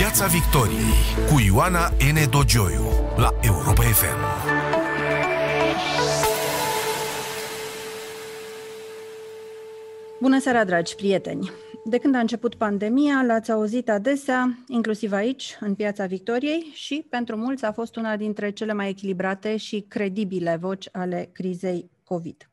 [0.00, 0.92] Piața Victoriei
[1.28, 2.30] cu Ioana N.
[2.30, 2.84] Dogioiu
[3.16, 4.18] la Europa FM.
[10.20, 11.50] Bună seara, dragi prieteni!
[11.84, 17.36] De când a început pandemia, l-ați auzit adesea, inclusiv aici, în Piața Victoriei, și pentru
[17.36, 22.50] mulți a fost una dintre cele mai echilibrate și credibile voci ale crizei COVID.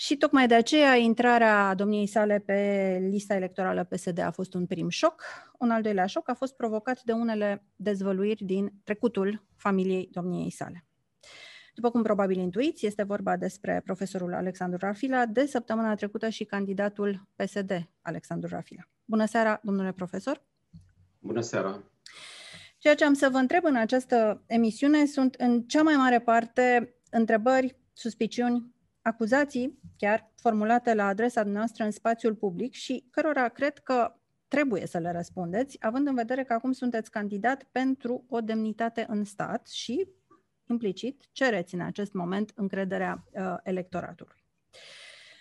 [0.00, 4.88] Și tocmai de aceea intrarea domniei sale pe lista electorală PSD a fost un prim
[4.88, 5.22] șoc.
[5.58, 10.84] Un al doilea șoc a fost provocat de unele dezvăluiri din trecutul familiei domniei sale.
[11.74, 17.28] După cum probabil intuiți, este vorba despre profesorul Alexandru Rafila, de săptămâna trecută și candidatul
[17.36, 18.82] PSD Alexandru Rafila.
[19.04, 20.42] Bună seara, domnule profesor!
[21.18, 21.82] Bună seara!
[22.78, 26.94] Ceea ce am să vă întreb în această emisiune sunt în cea mai mare parte
[27.10, 28.76] întrebări, suspiciuni,
[29.08, 34.12] acuzații chiar formulate la adresa noastră în spațiul public și cărora cred că
[34.48, 39.24] trebuie să le răspundeți, având în vedere că acum sunteți candidat pentru o demnitate în
[39.24, 40.08] stat și,
[40.68, 44.44] implicit, cereți în acest moment încrederea uh, electoratului.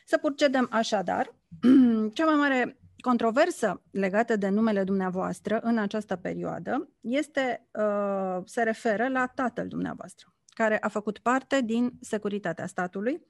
[0.05, 1.35] Să procedem așadar.
[2.13, 9.07] Cea mai mare controversă legată de numele dumneavoastră în această perioadă este, uh, se referă
[9.07, 13.21] la tatăl dumneavoastră, care a făcut parte din securitatea statului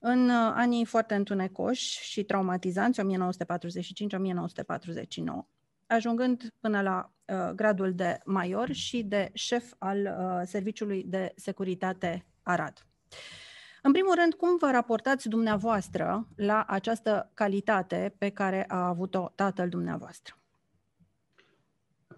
[0.00, 3.04] în uh, anii foarte întunecoși și traumatizanți, 1945-1949,
[5.86, 12.26] ajungând până la uh, gradul de major și de șef al uh, Serviciului de Securitate
[12.42, 12.86] Arad.
[13.82, 19.68] În primul rând, cum vă raportați dumneavoastră la această calitate pe care a avut-o tatăl
[19.68, 20.38] dumneavoastră?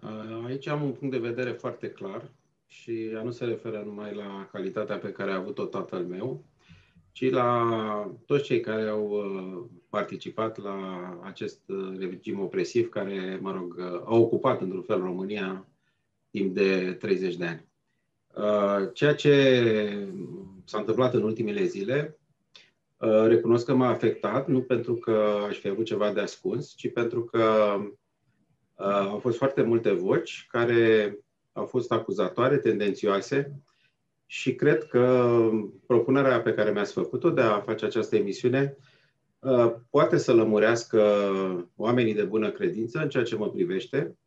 [0.01, 2.31] Uh, aici am un punct de vedere foarte clar
[2.71, 6.43] și ea nu se referă numai la calitatea pe care a avut-o tatăl meu,
[7.11, 13.51] ci la toți cei care au uh, participat la acest uh, regim opresiv care, mă
[13.51, 15.67] rog, uh, a ocupat într-un fel România
[16.29, 17.69] timp de 30 de ani.
[18.93, 20.07] Ceea ce
[20.65, 22.19] s-a întâmplat în ultimele zile,
[23.27, 27.23] recunosc că m-a afectat, nu pentru că aș fi avut ceva de ascuns, ci pentru
[27.23, 27.75] că
[29.09, 31.17] au fost foarte multe voci care
[31.53, 33.61] au fost acuzatoare, tendențioase,
[34.31, 35.39] și cred că
[35.87, 38.77] propunerea pe care mi-ați făcut-o de a face această emisiune
[39.39, 41.01] uh, poate să lămurească
[41.75, 44.17] oamenii de bună credință în ceea ce mă privește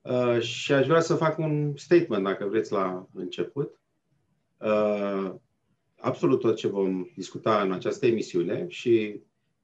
[0.00, 3.80] uh, și aș vrea să fac un statement, dacă vreți, la început.
[4.58, 5.34] Uh,
[5.96, 9.20] absolut tot ce vom discuta în această emisiune și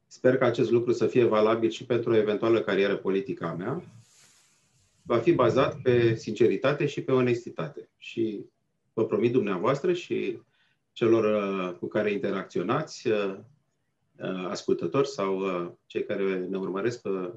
[0.06, 3.82] sper că acest lucru să fie valabil și pentru o eventuală carieră politică a mea,
[5.08, 7.88] va fi bazat pe sinceritate și pe onestitate.
[7.96, 8.44] Și
[8.92, 10.38] vă promit dumneavoastră și
[10.92, 13.34] celor uh, cu care interacționați, uh,
[14.16, 15.42] uh, ascultători sau
[15.86, 17.32] cei care ne urmăresc pe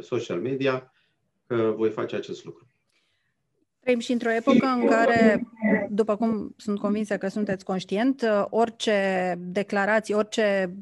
[0.00, 0.92] social media,
[1.46, 2.66] că voi face acest lucru.
[3.80, 5.48] Trăim și într-o epocă în care,
[5.88, 10.74] după cum sunt convinsă că sunteți conștient, orice declarații, orice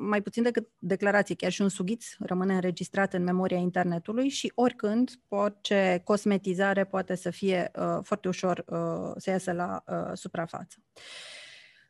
[0.00, 5.10] mai puțin decât declarație, chiar și un sughiț rămâne înregistrat în memoria internetului și oricând
[5.28, 10.76] orice cosmetizare poate să fie uh, foarte ușor uh, să iasă la uh, suprafață.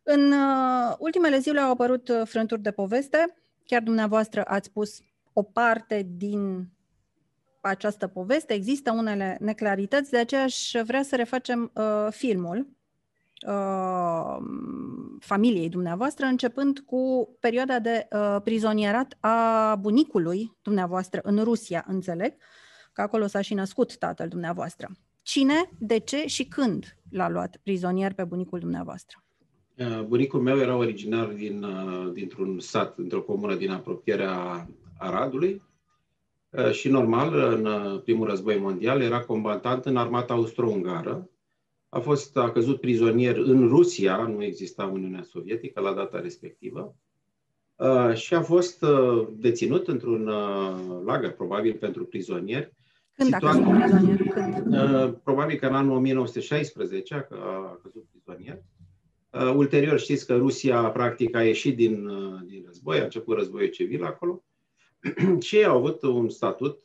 [0.02, 5.00] În uh, ultimele zile au apărut uh, frânturi de poveste, chiar dumneavoastră ați spus
[5.32, 6.68] o parte din
[7.60, 12.77] această poveste, există unele neclarități, de aceea aș vrea să refacem uh, filmul
[13.46, 14.36] Uh,
[15.20, 22.34] familiei dumneavoastră, începând cu perioada de uh, prizonierat a bunicului dumneavoastră în Rusia, înțeleg,
[22.92, 24.88] că acolo s-a și născut tatăl dumneavoastră.
[25.22, 29.22] Cine, de ce și când l-a luat prizonier pe bunicul dumneavoastră?
[29.78, 34.68] Uh, bunicul meu era originar din, uh, dintr-un sat, dintr-o comună din apropierea
[34.98, 35.62] Aradului
[36.72, 41.28] și normal, în primul război mondial, era combatant în armata austro-ungară,
[41.88, 46.96] a fost a căzut prizonier în Rusia, nu exista Uniunea Sovietică la data respectivă,
[47.76, 52.72] uh, și a fost uh, deținut într-un uh, lagăr, probabil pentru prizonieri.
[53.14, 54.18] Când situat, a căzut prizonier?
[54.18, 55.14] Când?
[55.24, 58.62] Probabil că în anul 1916 a căzut prizonier.
[59.56, 62.10] Ulterior știți că Rusia practic a ieșit din,
[62.46, 64.42] din război, a început războiul civil acolo
[65.46, 66.80] și ei au avut un statut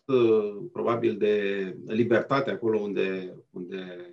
[0.72, 4.13] probabil de libertate acolo unde, unde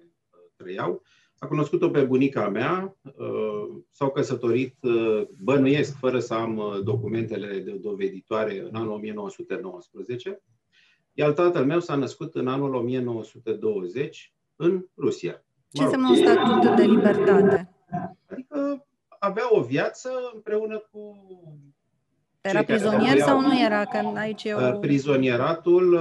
[0.63, 1.03] trăiau.
[1.43, 7.59] A cunoscut-o pe bunica mea, uh, s-au căsătorit, uh, bănuiesc, fără să am uh, documentele
[7.59, 10.43] de doveditoare, în anul 1919,
[11.13, 15.45] iar tatăl meu s-a născut în anul 1920 în Rusia.
[15.73, 17.75] Ce înseamnă un statut de libertate?
[18.27, 18.87] Adică
[19.19, 21.17] avea o viață împreună cu
[22.41, 23.85] Era prizonier sau nu era?
[23.85, 24.79] Că aici e o...
[24.79, 26.01] Prizonieratul,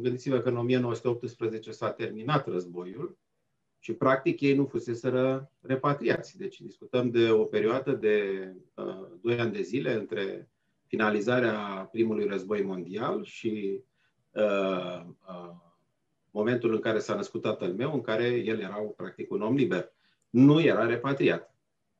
[0.00, 3.18] gândiți-vă că în 1918 s-a terminat războiul
[3.82, 6.38] și practic ei nu fuseseră repatriați.
[6.38, 10.48] Deci discutăm de o perioadă de uh, 2 ani de zile între
[10.86, 13.80] finalizarea primului război mondial și
[14.30, 15.50] uh, uh,
[16.30, 19.92] momentul în care s-a născut tatăl meu, în care el era practic un om liber.
[20.30, 21.54] Nu era repatriat.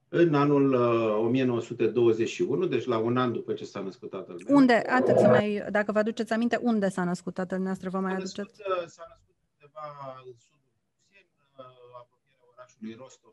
[0.08, 4.56] În anul uh, 1921, deci la un an după ce s-a născut tatăl meu.
[4.56, 8.12] Unde, atât să mai, dacă vă aduceți aminte, unde s-a născut tatăl nostru, vă mai
[8.12, 8.40] aduceți?
[8.40, 9.84] Uh, s-a născut undeva
[10.26, 11.26] în sudul Rusiei,
[11.56, 12.46] în uh, apropierea
[12.82, 13.32] orașului Rostov.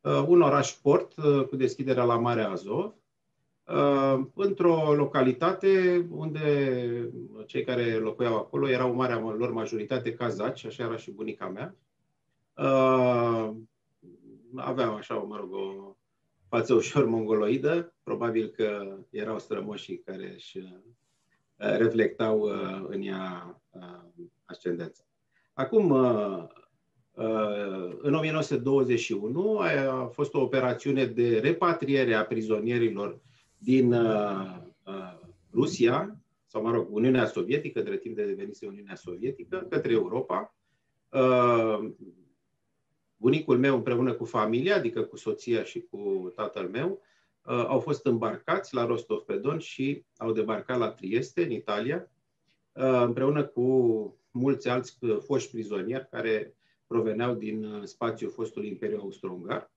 [0.00, 2.94] Uh, un oraș port uh, cu deschiderea la Marea Azov,
[3.66, 7.10] Uh, într-o localitate unde
[7.46, 11.74] cei care locuiau acolo erau marea lor majoritate cazaci, așa era și bunica mea.
[12.54, 13.54] Uh,
[14.56, 15.96] aveau așa, mă rog, o
[16.48, 20.78] față ușor mongoloidă, probabil că erau strămoșii care își uh,
[21.56, 22.42] reflectau
[22.88, 23.60] în ea
[24.44, 25.04] ascendența.
[25.52, 25.90] Acum,
[27.98, 33.20] în 1921 a fost o operațiune de repatriere a prizonierilor
[33.58, 35.18] din uh, uh,
[35.52, 40.54] Rusia, sau mă rog, Uniunea Sovietică, de timp de devenise Uniunea Sovietică, către Europa.
[41.08, 41.90] Uh,
[43.16, 47.00] bunicul meu împreună cu familia, adică cu soția și cu tatăl meu,
[47.44, 52.10] uh, au fost îmbarcați la Rostov-pe-Don și au debarcat la Trieste, în Italia,
[52.72, 53.64] uh, împreună cu
[54.30, 59.70] mulți alți uh, foști prizonieri care proveneau din uh, spațiul fostului Imperiu Austro-Ungar.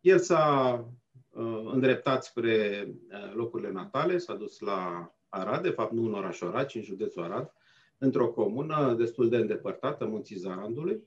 [0.00, 0.84] El s-a
[1.30, 6.48] Uh, îndreptat spre uh, locurile natale, s-a dus la Arad, de fapt nu în orașul
[6.48, 7.52] Arad, ci în județul Arad,
[7.98, 11.02] într-o comună destul de îndepărtată, Munții Zarandului,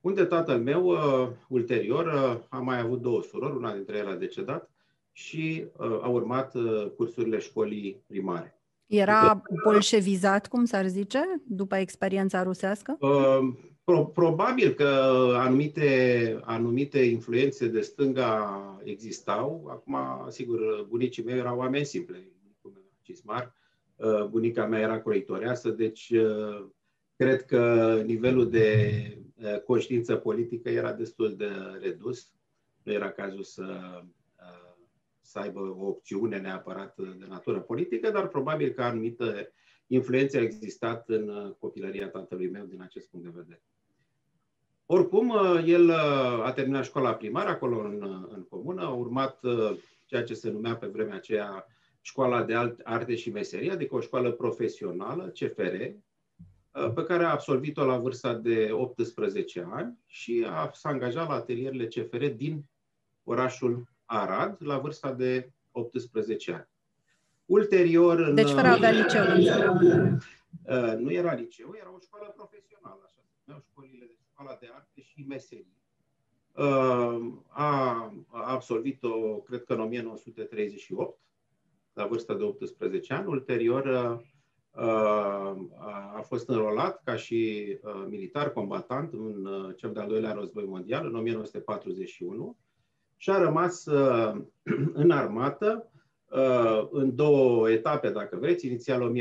[0.00, 2.08] unde tatăl meu, uh, ulterior,
[2.48, 4.70] a mai avut două surori, una dintre ele a decedat,
[5.12, 5.66] și
[6.00, 6.52] a urmat
[6.96, 8.60] cursurile școlii primare.
[8.86, 12.98] Era bolșevizat, cum s-ar zice, după experiența rusească?
[13.86, 14.84] Pro, probabil că
[15.36, 19.66] anumite, anumite influențe de stânga existau.
[19.70, 19.96] Acum,
[20.28, 22.16] sigur, bunicii mei erau oameni simple.
[22.40, 23.54] Bunicul meu era cismar,
[23.96, 26.66] uh, bunica mea era croitoreasă, deci uh,
[27.16, 28.88] cred că nivelul de
[29.42, 31.50] uh, conștiință politică era destul de
[31.80, 32.32] redus.
[32.82, 34.02] Nu era cazul să,
[35.20, 39.52] să aibă o opțiune neapărat de natură politică, dar probabil că anumite
[39.86, 43.62] influențe au existat în copilăria tatălui meu din acest punct de vedere.
[44.88, 49.40] Oricum, uh, el uh, a terminat școala primară acolo în, uh, în comună, a urmat
[50.04, 51.66] ceea ce se numea pe vremea aceea
[52.00, 55.74] școala de arte și meserie, adică o școală profesională, CFR,
[56.94, 61.86] pe care a absolvit-o la vârsta de 18 ani și a, s-a angajat la atelierele
[61.86, 62.64] CFR din
[63.24, 66.68] orașul Arad la vârsta de 18 ani.
[67.44, 68.18] Ulterior...
[68.18, 69.22] În, deci fără a avea liceu.
[70.98, 75.00] Nu era liceu, era o școală profesională, așa se numeau școlile de școala de arte
[75.00, 75.76] și meserii.
[76.52, 81.18] Uh, a absolvit-o, cred că în 1938,
[81.92, 83.26] la vârsta de 18 ani.
[83.26, 85.56] Ulterior uh,
[86.16, 91.14] a fost înrolat ca și uh, militar combatant în cel de-al doilea război mondial, în
[91.14, 92.56] 1941,
[93.16, 93.84] și a rămas
[95.02, 95.90] în armată
[96.90, 98.66] în două etape, dacă vreți.
[98.66, 99.12] Inițial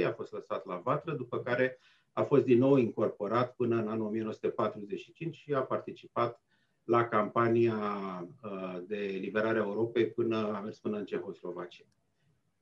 [0.00, 1.78] 1941-1943 a fost lăsat la vatră, după care
[2.12, 6.40] a fost din nou incorporat până în anul 1945 și a participat
[6.84, 7.76] la campania
[8.42, 11.84] uh, de liberare a Europei până a mers până în Cehoslovacia.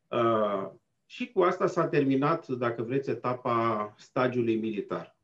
[0.09, 0.71] Uh,
[1.07, 5.17] și cu asta s-a terminat, dacă vreți, etapa stagiului militar.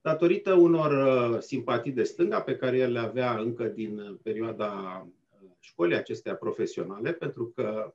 [0.00, 5.06] Datorită unor uh, simpatii de stânga pe care el le avea încă din perioada
[5.62, 7.94] școlii acestea profesionale, pentru că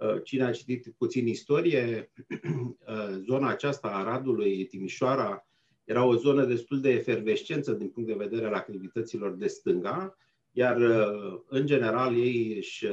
[0.00, 2.12] Uh, cine a citit puțin istorie,
[2.88, 5.46] uh, zona aceasta a Aradului, Timișoara,
[5.84, 10.16] era o zonă destul de efervescență din punct de vedere al activităților de stânga,
[10.50, 12.86] iar uh, în general ei își,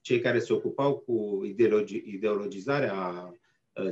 [0.00, 3.34] cei care se ocupau cu ideologi, ideologizarea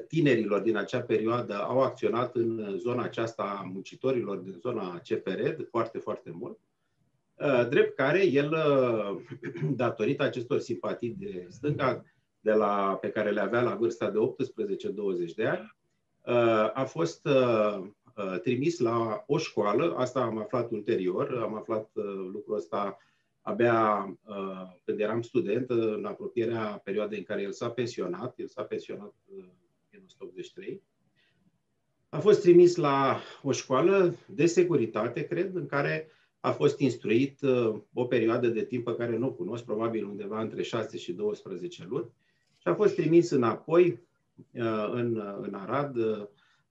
[0.09, 5.99] tinerilor din acea perioadă au acționat în zona aceasta a muncitorilor din zona CFR foarte,
[5.99, 6.59] foarte mult.
[7.41, 9.21] Uh, drept care el, uh,
[9.77, 12.05] datorită acestor simpatii de stânga
[12.41, 14.19] de la, pe care le avea la vârsta de
[15.31, 15.77] 18-20 de ani,
[16.25, 17.29] uh, a fost
[18.43, 21.91] trimis la o școală, asta am aflat ulterior, am aflat
[22.33, 22.99] lucrul ăsta
[23.41, 24.19] abia
[24.85, 29.37] când eram student, în apropierea perioadei în care el s-a pensionat, el s-a pensionat în
[29.37, 30.83] 1983,
[32.09, 36.11] a fost trimis la o școală de securitate, cred, în care
[36.49, 37.39] a fost instruit
[37.95, 41.87] o perioadă de timp pe care nu o cunosc, probabil undeva între 6 și 12
[41.89, 42.11] luni,
[42.59, 44.03] și a fost trimis înapoi
[44.93, 45.97] în, în Arad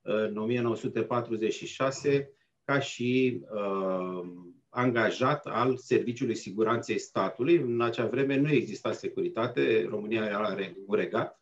[0.01, 2.31] în 1946
[2.63, 4.29] ca și uh,
[4.69, 7.55] angajat al Serviciului Siguranței Statului.
[7.55, 10.55] În acea vreme nu exista securitate, România era
[10.85, 11.41] un regat,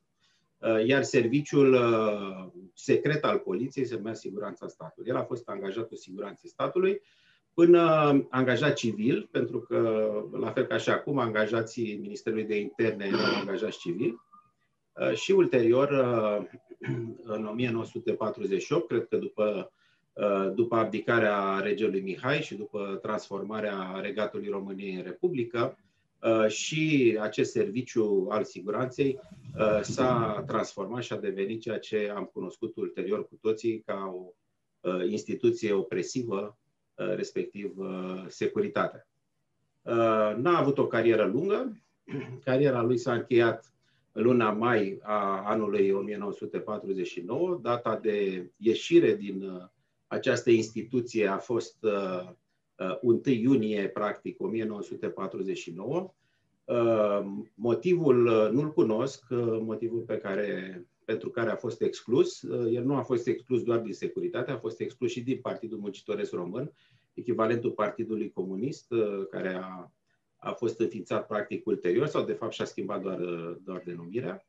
[0.57, 5.09] uh, iar serviciul uh, secret al poliției se numea Siguranța Statului.
[5.09, 7.01] El a fost angajatul Siguranței Statului
[7.55, 7.81] până
[8.29, 10.09] angajat civil, pentru că,
[10.39, 14.21] la fel ca și acum, angajații Ministerului de Interne erau angajați civil.
[14.93, 15.89] Uh, și ulterior,
[17.35, 19.71] în 1948, cred că după
[20.15, 25.77] Uh, după abdicarea regelui Mihai și după transformarea regatului României în Republică,
[26.21, 29.19] uh, și acest serviciu al siguranței
[29.57, 34.33] uh, s-a transformat și a devenit ceea ce am cunoscut ulterior cu toții ca o
[35.09, 36.57] instituție opresivă,
[36.95, 37.73] respectiv
[38.27, 39.07] securitatea.
[40.37, 41.81] N-a avut o carieră lungă,
[42.45, 43.73] cariera lui s-a încheiat
[44.11, 49.69] în luna mai a anului 1949, data de ieșire din
[50.07, 52.29] această instituție a fost uh,
[52.75, 56.13] uh, 1 iunie, practic, 1949.
[56.63, 57.25] Uh,
[57.55, 62.41] motivul uh, nu-l cunosc, uh, motivul pe care, pentru care a fost exclus.
[62.41, 65.77] Uh, el nu a fost exclus doar din securitate, a fost exclus și din Partidul
[65.77, 66.71] Muncitoresc Român,
[67.13, 69.91] echivalentul Partidului Comunist, uh, care a,
[70.35, 73.19] a fost înființat practic ulterior, sau de fapt și-a schimbat doar,
[73.63, 74.45] doar denumirea.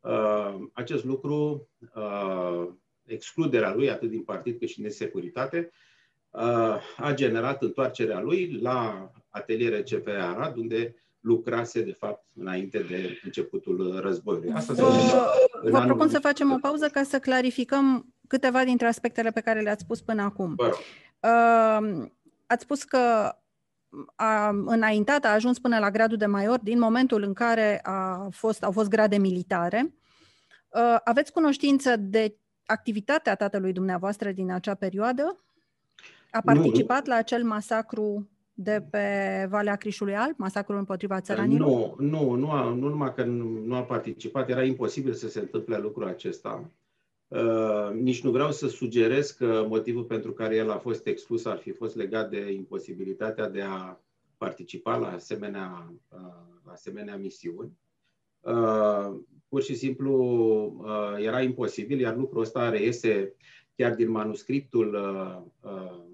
[0.00, 2.68] Uh, acest lucru uh,
[3.04, 5.70] excluderea lui, atât din partid cât și din securitate,
[6.96, 14.00] a generat întoarcerea lui la atelierul CP Arad, unde lucrase, de fapt, înainte de începutul
[14.00, 14.52] războiului.
[14.52, 15.30] Asta vă,
[15.62, 19.82] vă propun să facem o pauză ca să clarificăm câteva dintre aspectele pe care le-ați
[19.82, 20.54] spus până acum.
[20.58, 22.06] Uh,
[22.46, 23.34] ați spus că
[24.14, 28.62] a înaintat, a ajuns până la gradul de major din momentul în care a fost,
[28.62, 29.94] au fost grade militare.
[30.68, 35.36] Uh, aveți cunoștință de activitatea tatălui dumneavoastră din acea perioadă?
[36.30, 38.29] A participat nu, la acel masacru
[38.62, 41.68] de pe Valea Crișului Alb, masacrul împotriva țăranilor?
[41.68, 43.24] Nu, nu, nu, a, nu numai că
[43.64, 46.70] nu a participat, era imposibil să se întâmple lucrul acesta.
[47.28, 51.58] Uh, nici nu vreau să sugerez că motivul pentru care el a fost exclus ar
[51.58, 54.00] fi fost legat de imposibilitatea de a
[54.36, 56.18] participa la asemenea, uh,
[56.64, 57.78] la asemenea misiuni.
[58.40, 59.16] Uh,
[59.48, 60.14] pur și simplu
[60.78, 63.34] uh, era imposibil, iar lucrul ăsta reiese
[63.76, 66.08] chiar din manuscriptul uh,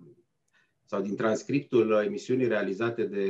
[0.86, 3.26] sau din transcriptul emisiunii realizate de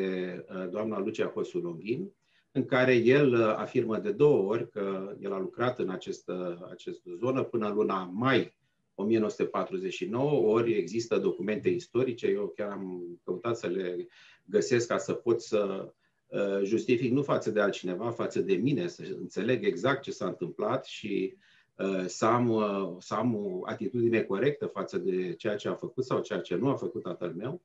[0.71, 2.13] doamna Lucia Hosu Longhin,
[2.53, 7.43] în care el afirmă de două ori că el a lucrat în această, această zonă
[7.43, 8.57] până luna mai
[8.95, 14.07] 1949, ori există documente istorice, eu chiar am căutat să le
[14.45, 15.93] găsesc ca să pot să
[16.29, 20.85] Uh, justific nu față de altcineva, față de mine, să înțeleg exact ce s-a întâmplat
[20.85, 21.39] și uh,
[22.07, 26.21] să am, uh, să am o atitudine corectă față de ceea ce a făcut sau
[26.21, 27.63] ceea ce nu a făcut tatăl meu.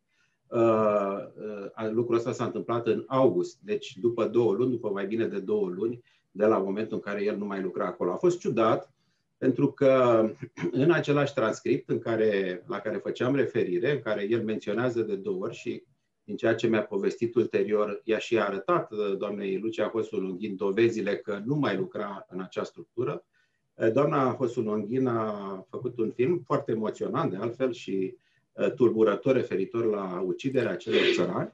[1.91, 5.69] Lucrul ăsta s-a întâmplat în august, deci după două luni, după mai bine de două
[5.69, 8.11] luni, de la momentul în care el nu mai lucra acolo.
[8.11, 8.93] A fost ciudat,
[9.37, 10.25] pentru că
[10.71, 15.43] în același transcript în care, la care făceam referire, în care el menționează de două
[15.43, 15.83] ori și
[16.23, 21.41] din ceea ce mi-a povestit ulterior, și-a și arătat uh, doamnei Lucia Hosulunghin dovezile că
[21.45, 23.25] nu mai lucra în acea structură.
[23.73, 28.15] Uh, doamna Hosulunghin a făcut un film foarte emoționant, de altfel, și
[28.53, 31.51] uh, tulburător referitor la uciderea acelor țărani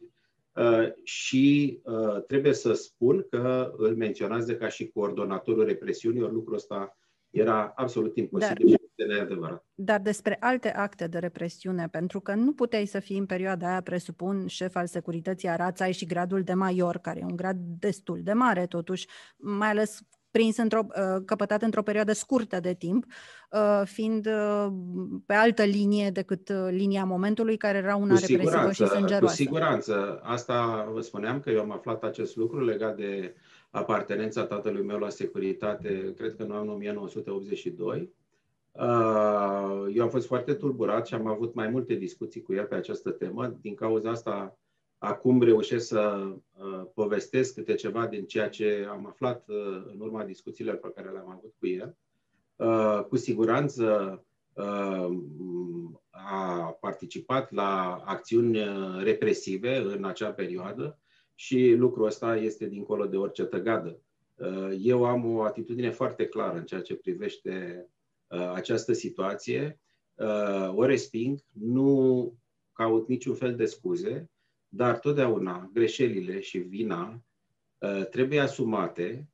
[1.03, 1.79] și
[2.27, 6.97] trebuie să spun că îl menționează ca și coordonatorul represiunii, ori lucrul ăsta
[7.29, 9.65] era absolut imposibil Dar de neadevărat.
[9.75, 13.81] Dar despre alte acte de represiune, pentru că nu puteai să fii în perioada aia,
[13.81, 18.19] presupun, șef al securității Arad, ai și gradul de major, care e un grad destul
[18.23, 19.07] de mare, totuși,
[19.37, 23.05] mai ales prins într-o, uh, căpătat într-o perioadă scurtă de timp,
[23.51, 24.67] uh, fiind uh,
[25.25, 29.25] pe altă linie decât linia momentului, care era una cu represivă și sângeroasă.
[29.25, 30.19] Cu siguranță.
[30.23, 33.35] Asta vă spuneam că eu am aflat acest lucru legat de
[33.69, 38.15] apartenența tatălui meu la securitate, cred că în anul 1982.
[38.71, 42.75] Uh, eu am fost foarte tulburat și am avut mai multe discuții cu el pe
[42.75, 43.57] această temă.
[43.61, 44.57] Din cauza asta,
[44.97, 50.23] acum reușesc să uh, povestesc câte ceva din ceea ce am aflat uh, în urma
[50.23, 51.97] discuțiilor pe care le-am avut cu el.
[53.09, 53.85] Cu siguranță
[56.09, 58.59] a participat la acțiuni
[59.03, 60.99] represive în acea perioadă
[61.35, 64.01] și lucrul ăsta este dincolo de orice tăgadă.
[64.79, 67.87] Eu am o atitudine foarte clară în ceea ce privește
[68.27, 69.79] Uh, această situație,
[70.15, 72.33] uh, o resping, nu
[72.73, 74.29] caut niciun fel de scuze
[74.69, 77.21] dar totdeauna greșelile și vina
[78.11, 79.29] trebuie asumate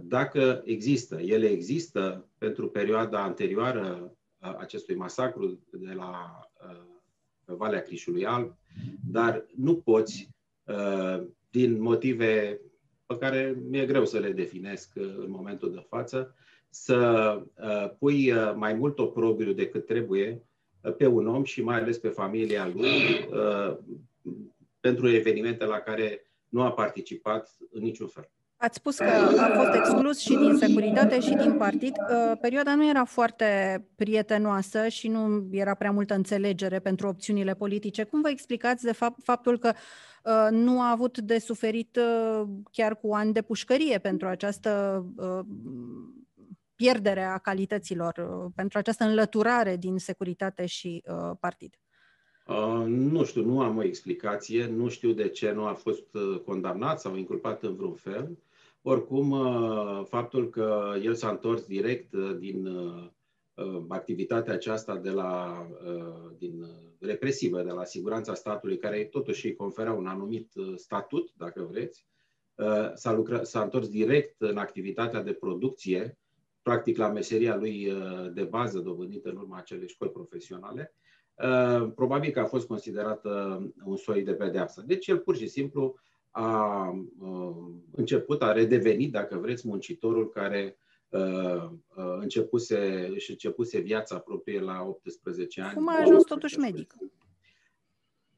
[0.00, 1.20] dacă există.
[1.20, 6.40] Ele există pentru perioada anterioară acestui masacru de la
[7.44, 8.56] Valea Crișului Alb,
[9.10, 10.28] dar nu poți,
[11.50, 12.60] din motive
[13.06, 16.34] pe care mi-e greu să le definesc în momentul de față,
[16.68, 17.40] să
[17.98, 20.42] pui mai mult oprobiu decât trebuie
[20.96, 23.28] pe un om și mai ales pe familia lui
[24.80, 28.30] pentru evenimente la care nu a participat în niciun fel.
[28.56, 31.96] Ați spus că a fost exclus și din securitate și din partid.
[31.96, 33.44] Uh, perioada nu era foarte
[33.96, 38.04] prietenoasă și nu era prea multă înțelegere pentru opțiunile politice.
[38.04, 39.72] Cum vă explicați de fapt faptul că
[40.24, 45.04] uh, nu a avut de suferit uh, chiar cu ani de pușcărie pentru această
[46.74, 48.14] pierdere a calităților,
[48.54, 51.04] pentru această înlăturare din securitate și
[51.40, 51.74] partid?
[52.46, 56.40] Uh, nu știu, nu am o explicație, nu știu de ce nu a fost uh,
[56.44, 58.38] condamnat sau inculpat în vreun fel.
[58.86, 63.10] Oricum, uh, faptul că el s-a întors direct uh, din uh,
[63.88, 65.66] activitatea aceasta de la,
[66.38, 66.66] din
[67.00, 72.06] represivă, de la siguranța statului, care totuși îi conferea un anumit statut, dacă vreți,
[72.94, 76.18] s-a, lucra, s-a întors direct în activitatea de producție,
[76.62, 77.92] practic la meseria lui
[78.32, 80.94] de bază dobândită în urma acelei școli profesionale,
[81.94, 84.82] probabil că a fost considerată un soi de pedeapsă.
[84.86, 85.94] Deci el pur și simplu
[86.30, 86.90] a
[87.90, 90.78] început, a redevenit, dacă vreți, muncitorul care
[92.20, 95.74] începuse, își începuse viața proprie la 18 ani.
[95.74, 96.94] Cum a ajuns totuși medic?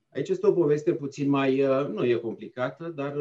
[0.09, 3.17] Aici este o poveste puțin mai, nu e complicată, dar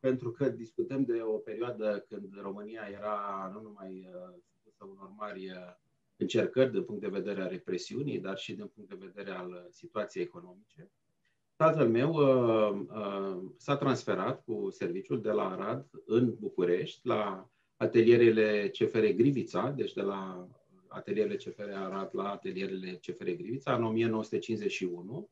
[0.00, 4.08] pentru că discutăm de o perioadă când România era nu numai
[4.52, 5.52] supusă unor mari
[6.20, 10.24] încercări din punct de vedere a represiunii, dar și din punct de vedere al situației
[10.24, 10.90] economice.
[11.56, 18.68] Tatăl meu uh, uh, s-a transferat cu serviciul de la Arad în București, la atelierele
[18.68, 20.48] CFR Grivița, deci de la
[20.88, 25.30] atelierele CFR Arad la atelierele CFR Grivița, în 1951.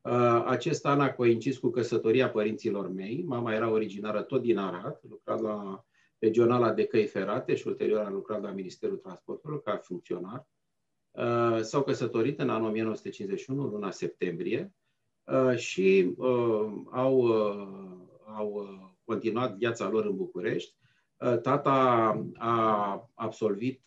[0.00, 3.22] Uh, acest an a coincis cu căsătoria părinților mei.
[3.26, 5.84] Mama era originară tot din Arad, lucra la
[6.24, 10.46] regionala de căi ferate și ulterior a lucrat la Ministerul Transportului ca funcționar.
[11.10, 14.74] Uh, s-au căsătorit în anul 1951, luna septembrie.
[15.24, 17.66] Uh, și uh, au, uh,
[18.36, 18.68] au
[19.04, 20.74] continuat viața lor în București.
[21.42, 21.72] Tata
[22.38, 23.82] a absolvit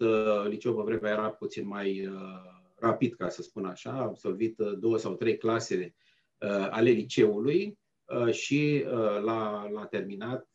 [0.47, 2.09] liceul pe vremea era puțin mai
[2.75, 5.95] rapid, ca să spun așa, a absolvit două sau trei clase
[6.69, 7.77] ale liceului
[8.31, 8.83] și
[9.23, 10.47] l-a, l-a terminat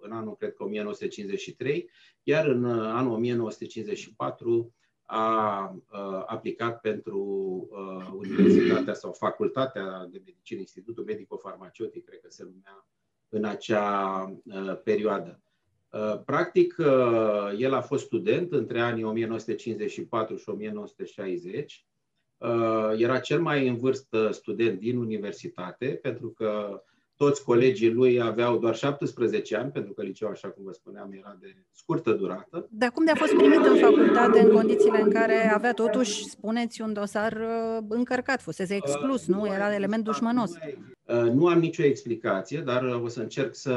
[0.00, 1.90] în anul, cred că 1953,
[2.22, 5.76] iar în anul 1954 a
[6.26, 7.20] aplicat pentru
[8.16, 12.86] Universitatea sau Facultatea de Medicină, Institutul Medico-Farmaceutic, cred că se numea
[13.28, 14.24] în acea
[14.84, 15.40] perioadă.
[16.24, 16.76] Practic,
[17.58, 21.86] el a fost student între anii 1954 și 1960.
[22.96, 26.82] Era cel mai în vârstă student din universitate, pentru că
[27.16, 31.36] toți colegii lui aveau doar 17 ani, pentru că liceul, așa cum vă spuneam, era
[31.40, 32.68] de scurtă durată.
[32.70, 36.82] Dar cum de a fost primit în facultate în condițiile în care avea totuși, spuneți,
[36.82, 39.46] un dosar uh, încărcat, fusese exclus, nu?
[39.46, 40.52] Era element dușmănos.
[40.52, 43.74] Uh, nu am nicio explicație, dar uh, o să încerc să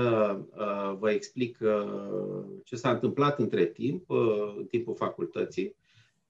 [0.99, 1.57] vă explic
[2.63, 4.09] ce s-a întâmplat între timp,
[4.57, 5.75] în timpul facultății.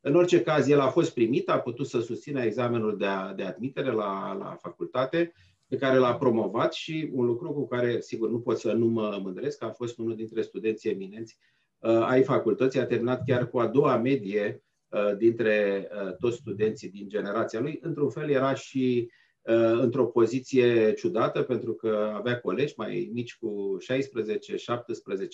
[0.01, 3.91] În orice caz, el a fost primit, a putut să susțină examenul de, de admitere
[3.91, 5.33] la, la facultate,
[5.67, 9.19] pe care l-a promovat și un lucru cu care, sigur, nu pot să nu mă
[9.21, 11.37] mândresc, a fost unul dintre studenții eminenți
[11.79, 16.89] uh, ai facultății, a terminat chiar cu a doua medie uh, dintre uh, toți studenții
[16.89, 17.79] din generația lui.
[17.81, 23.77] Într-un fel era și uh, într-o poziție ciudată, pentru că avea colegi mai mici cu
[23.83, 23.85] 16-17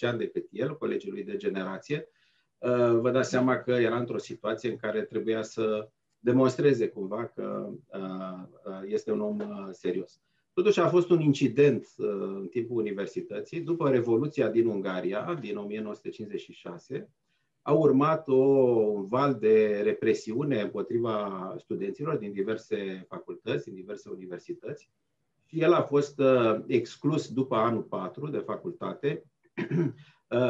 [0.02, 2.08] ani decât el, colegii lui de generație.
[2.66, 5.90] Uh, vă dați seama că era într-o situație în care trebuia să
[6.26, 8.00] demonstreze cumva că uh,
[8.66, 10.22] uh, este un om uh, serios.
[10.54, 13.62] Totuși a fost un incident în timpul universității.
[13.62, 17.10] După Revoluția din Ungaria, din 1956,
[17.62, 24.90] a urmat o, un val de represiune împotriva studenților din diverse facultăți, din diverse universități.
[25.46, 26.22] Și el a fost
[26.68, 29.24] exclus după anul 4 de facultate,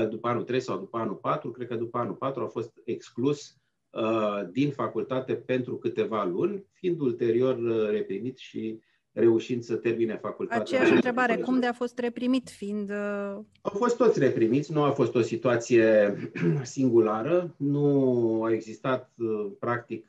[0.09, 3.57] după anul 3 sau după anul 4, cred că după anul 4 a fost exclus
[3.95, 8.79] Uh, din facultate pentru câteva luni, fiind ulterior uh, reprimit și
[9.11, 10.61] reușind să termine facultatea.
[10.61, 12.89] Aceeași întrebare, cum de a fost reprimit, fiind...
[12.89, 16.15] Uh, Au fost toți reprimiți, nu a fost o situație
[16.63, 19.11] singulară, nu a existat,
[19.59, 20.07] practic,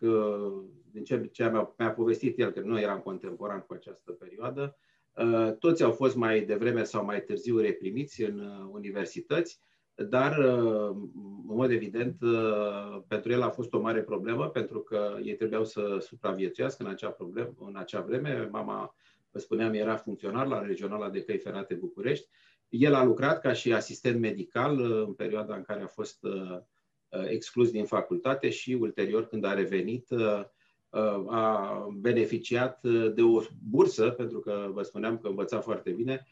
[0.91, 4.77] din ce, ce mi-a, mi-a povestit el, că nu eram contemporan cu această perioadă,
[5.59, 9.61] toți au fost mai devreme sau mai târziu reprimiți în universități,
[9.95, 10.39] dar,
[11.49, 12.17] în mod evident,
[13.09, 17.11] pentru el a fost o mare problemă, pentru că ei trebuiau să supraviețuiască în acea,
[17.11, 18.49] problem, în acea vreme.
[18.53, 18.95] Mama,
[19.31, 22.29] vă spuneam, era funcționar la Regionala de Căi Ferate București.
[22.69, 26.19] El a lucrat ca și asistent medical în perioada în care a fost
[27.29, 30.09] exclus din facultate și ulterior, când a revenit,
[31.29, 36.27] a beneficiat de o bursă, pentru că vă spuneam că învăța foarte bine,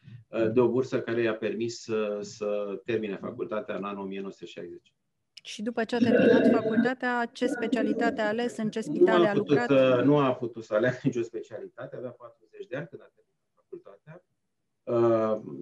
[0.52, 4.94] de o bursă care i-a permis să, să termine facultatea în anul 1960.
[5.42, 9.56] Și după ce a terminat facultatea, ce specialitate a ales, în ce spitale a, putut,
[9.58, 10.04] a lucrat?
[10.04, 14.24] Nu a putut să aleagă nicio specialitate, avea 40 de ani când a terminat facultatea.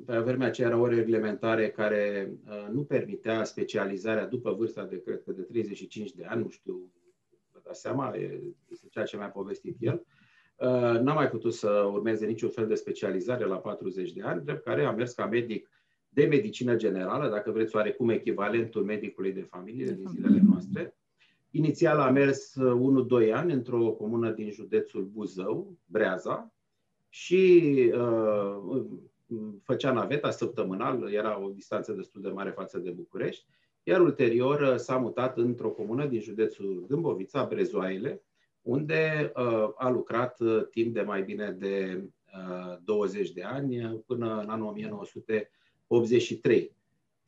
[0.06, 2.32] Pe vremea aceea era o reglementare care
[2.70, 6.91] nu permitea specializarea după vârsta de, cred că, de 35 de ani, nu știu
[7.72, 8.14] dați seama,
[8.68, 10.06] este ceea ce mi-a povestit el.
[10.56, 14.64] Uh, n-a mai putut să urmeze niciun fel de specializare la 40 de ani, drept
[14.64, 15.70] care a mers ca medic
[16.08, 20.96] de medicină generală, dacă vreți oarecum echivalentul medicului de familie din zilele noastre.
[21.50, 22.60] Inițial a mers 1-2
[23.10, 26.52] uh, ani într-o comună din județul Buzău, Breaza,
[27.08, 28.84] și uh,
[29.62, 33.46] făcea naveta săptămânal, era o distanță destul de mare față de București,
[33.82, 38.22] iar ulterior uh, s-a mutat într-o comună din județul Dâmbovița, Brezoaile,
[38.62, 42.04] unde uh, a lucrat uh, timp de mai bine de
[42.84, 46.76] 20 de ani, până în anul 1983.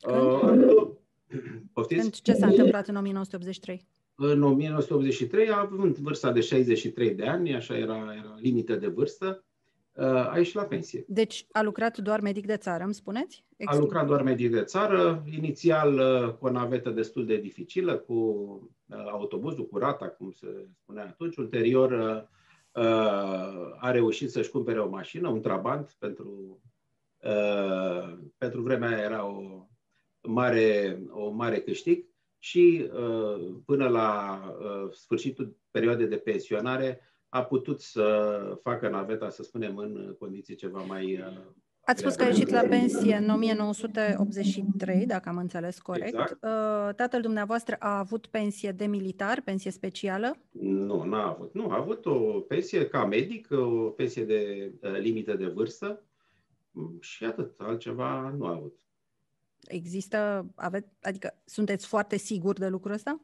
[1.73, 2.21] Poftiți?
[2.21, 3.87] Ce s-a întâmplat în 1983?
[4.15, 9.54] În 1983, având vârsta de 63 de ani, așa era, era limită de vârstă, Uh,
[9.97, 11.05] a ieșit la pensie.
[11.07, 13.45] Deci a lucrat doar medic de țară, îmi spuneți?
[13.65, 18.13] A lucrat doar medic de țară, inițial uh, cu o navetă destul de dificilă, cu
[18.13, 21.37] uh, autobuzul, cu rata, cum se spunea atunci.
[21.37, 21.93] Ulterior
[23.77, 26.61] a reușit să-și cumpere o mașină, un trabant, pentru,
[28.37, 29.67] pentru vremea era o
[30.21, 32.05] mare, o mare câștig
[32.39, 32.89] și
[33.65, 34.39] până la
[34.91, 41.19] sfârșitul perioadei de pensionare a putut să facă naveta, să spunem, în condiții ceva mai...
[41.19, 41.37] Uh,
[41.85, 46.07] Ați spus că a ieșit la pensie în 1983, dacă am înțeles corect.
[46.07, 46.31] Exact.
[46.31, 50.37] Uh, tatăl dumneavoastră a avut pensie de militar, pensie specială?
[50.59, 51.53] Nu, n-a avut.
[51.53, 56.03] Nu, a avut o pensie ca medic, o pensie de uh, limită de vârstă
[56.99, 58.79] și atât, altceva nu a avut.
[59.67, 63.21] Există, aveți, adică sunteți foarte siguri de lucrul ăsta?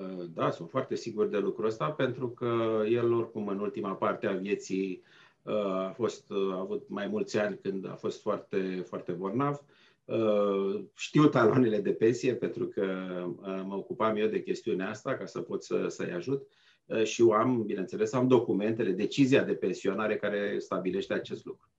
[0.00, 4.26] Uh, da, sunt foarte sigur de lucrul ăsta, pentru că el, oricum, în ultima parte
[4.26, 5.02] a vieții
[5.42, 9.64] uh, a fost, uh, a avut mai mulți ani când a fost foarte, foarte bolnav.
[10.94, 12.86] Știu taloanele de pensie, pentru că
[13.64, 16.46] mă ocupam eu de chestiunea asta, ca să pot să, să-i ajut.
[17.02, 21.73] Și eu am, bineînțeles, am documentele, decizia de pensionare care stabilește acest lucru.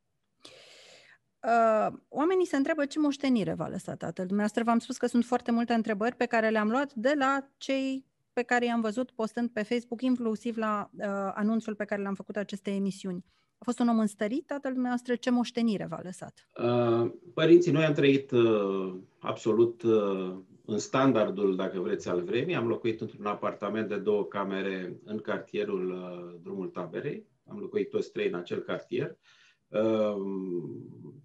[1.46, 4.64] Uh, oamenii se întreabă ce moștenire v-a lăsat tatăl dumneavoastră.
[4.64, 8.42] V-am spus că sunt foarte multe întrebări pe care le-am luat de la cei pe
[8.42, 12.76] care i-am văzut postând pe Facebook, inclusiv la uh, anunțul pe care l-am făcut acestei
[12.76, 13.26] emisiuni.
[13.58, 16.48] A fost un om înstărit, tatăl dumneavoastră, ce moștenire v-a lăsat?
[16.64, 22.56] Uh, părinții, noi am trăit uh, absolut uh, în standardul, dacă vreți, al vremii.
[22.56, 27.28] Am locuit într-un apartament de două camere în cartierul uh, Drumul Taberei.
[27.48, 29.10] Am locuit toți trei în acel cartier.
[29.10, 29.45] Uh, Ehm,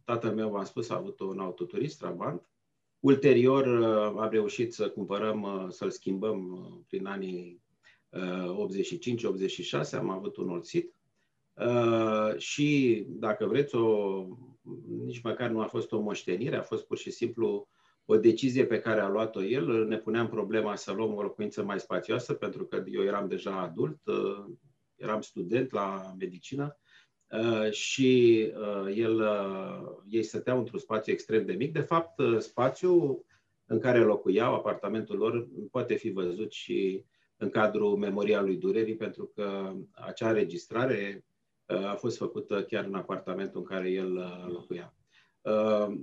[0.05, 2.51] tatăl meu, v-am spus, a avut un autoturist, Trabant.
[3.01, 7.63] Ulterior uh, am reușit să cumpărăm, uh, să-l schimbăm uh, prin anii
[8.13, 10.95] 85-86, am avut un olțit.
[12.37, 14.25] Și, dacă vreți, o,
[15.05, 17.69] nici măcar nu a fost o moștenire, a fost pur și simplu
[18.05, 19.87] o decizie pe care a luat-o el.
[19.87, 24.01] Ne puneam problema să luăm o locuință mai spațioasă, pentru că eu eram deja adult,
[24.97, 26.80] eram student la medicină Uh,
[27.71, 31.73] și uh, el, uh, ei stăteau într-un spațiu extrem de mic.
[31.73, 33.25] De fapt, spațiul
[33.67, 37.05] în care locuiau, apartamentul lor, poate fi văzut și
[37.37, 41.25] în cadrul Memorialului Durerii, pentru că acea registrare
[41.67, 44.13] a fost făcută chiar în apartamentul în care el
[44.53, 44.95] locuia.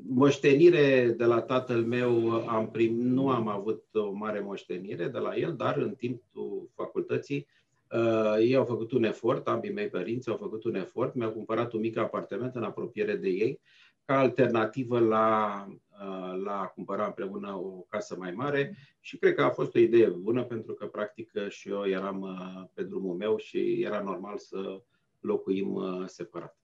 [0.07, 5.35] Moștenire de la tatăl meu am prim, nu am avut o mare moștenire de la
[5.35, 7.47] el, dar în timpul facultății
[7.91, 11.73] Uh, ei au făcut un efort, ambii mei părinți au făcut un efort, mi-au cumpărat
[11.73, 13.61] un mic apartament în apropiere de ei,
[14.05, 19.43] ca alternativă la, uh, la a cumpăra împreună o casă mai mare și cred că
[19.43, 23.37] a fost o idee bună pentru că practic și eu eram uh, pe drumul meu
[23.37, 24.81] și era normal să
[25.19, 26.57] locuim uh, separat.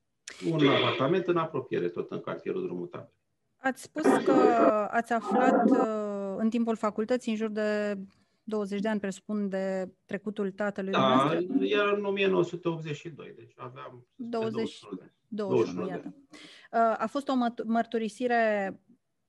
[0.52, 3.22] Un apartament în apropiere, tot în cartierul Drumul Taberei.
[3.58, 4.32] Ați spus că
[4.92, 7.98] ați aflat uh, în timpul facultății, în jur de
[8.44, 14.80] 20 de ani, presupun, de trecutul tatălui Da, era în 1982, deci aveam 20,
[15.28, 16.16] 21, iată.
[16.98, 17.34] A fost o
[17.66, 18.74] mărturisire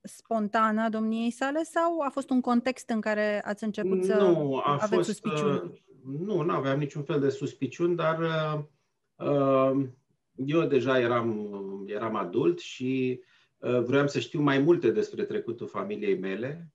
[0.04, 4.56] spontană a domniei sale sau a fost un context în care ați început să nu,
[4.56, 5.54] a aveți fost, suspiciuni?
[5.54, 5.70] Uh,
[6.04, 8.18] nu, nu aveam niciun fel de suspiciuni, dar
[9.14, 9.86] uh,
[10.34, 11.50] eu deja eram,
[11.86, 13.20] eram adult și
[13.58, 16.72] uh, vreau să știu mai multe despre trecutul familiei mele.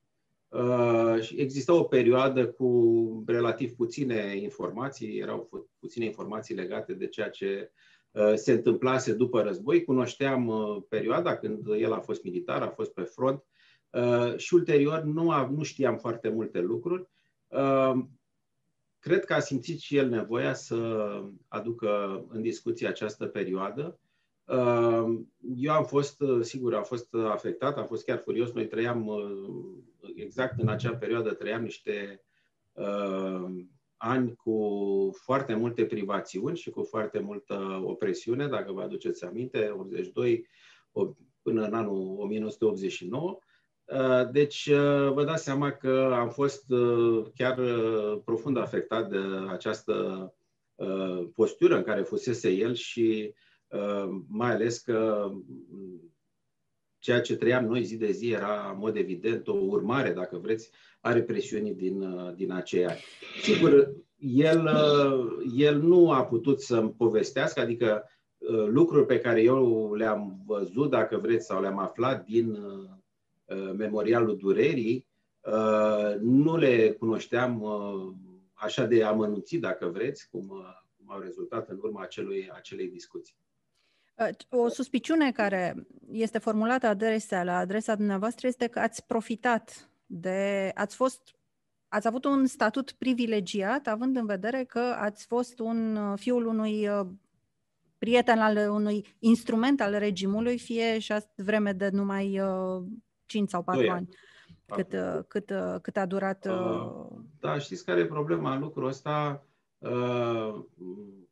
[0.50, 7.72] Uh, exista o perioadă cu relativ puține informații, erau puține informații legate de ceea ce
[8.10, 9.84] uh, se întâmplase după război.
[9.84, 13.44] Cunoșteam uh, perioada când el a fost militar, a fost pe front
[13.90, 17.08] uh, și ulterior nu, a, nu știam foarte multe lucruri.
[17.48, 17.92] Uh,
[19.00, 24.00] Cred că a simțit și el nevoia să aducă în discuție această perioadă.
[24.50, 25.20] Uh,
[25.56, 28.52] eu am fost, uh, sigur, am fost afectat, am fost chiar furios.
[28.52, 32.24] Noi trăiam, uh, exact în acea perioadă, trăiam niște
[33.96, 34.56] ani cu
[35.22, 40.46] foarte multe privațiuni și cu foarte multă opresiune, dacă vă aduceți aminte, 82
[41.42, 43.38] până în anul 1989.
[43.84, 47.60] Uh, deci, uh, vă dați seama că am fost uh, chiar
[48.24, 50.34] profund afectat de această
[51.34, 53.34] postură în care fusese el și
[54.28, 56.14] mai ales că mm,
[56.98, 60.70] ceea ce trăiam noi zi de zi era, în mod evident, o urmare, dacă vreți,
[61.00, 62.04] a represiunii din,
[62.34, 63.00] din aceia ani.
[63.42, 64.70] Sigur, el,
[65.56, 68.04] el nu a putut să-mi povestească, adică
[68.66, 72.58] lucruri pe care eu le-am văzut, dacă vreți, sau le-am aflat din
[73.50, 75.06] Uh, memorialul durerii,
[75.40, 78.12] uh, nu le cunoșteam uh,
[78.52, 80.46] așa de amănunțit, dacă vreți, cum,
[80.96, 83.36] cum au rezultat în urma acelui, acelei discuții.
[84.50, 90.70] O suspiciune care este formulată adresa la adresa dumneavoastră este că ați profitat de.
[90.74, 91.34] ați fost.
[91.88, 96.88] ați avut un statut privilegiat, având în vedere că ați fost un fiul unui
[97.98, 102.40] prieten al unui instrument al regimului, fie și vreme de numai
[103.26, 104.08] 5 sau 4 ani.
[104.70, 106.46] Cât, uh, cât, uh, cât a durat.
[106.46, 107.06] Uh,
[107.40, 108.58] da, știți care e problema?
[108.58, 109.46] Lucrul ăsta,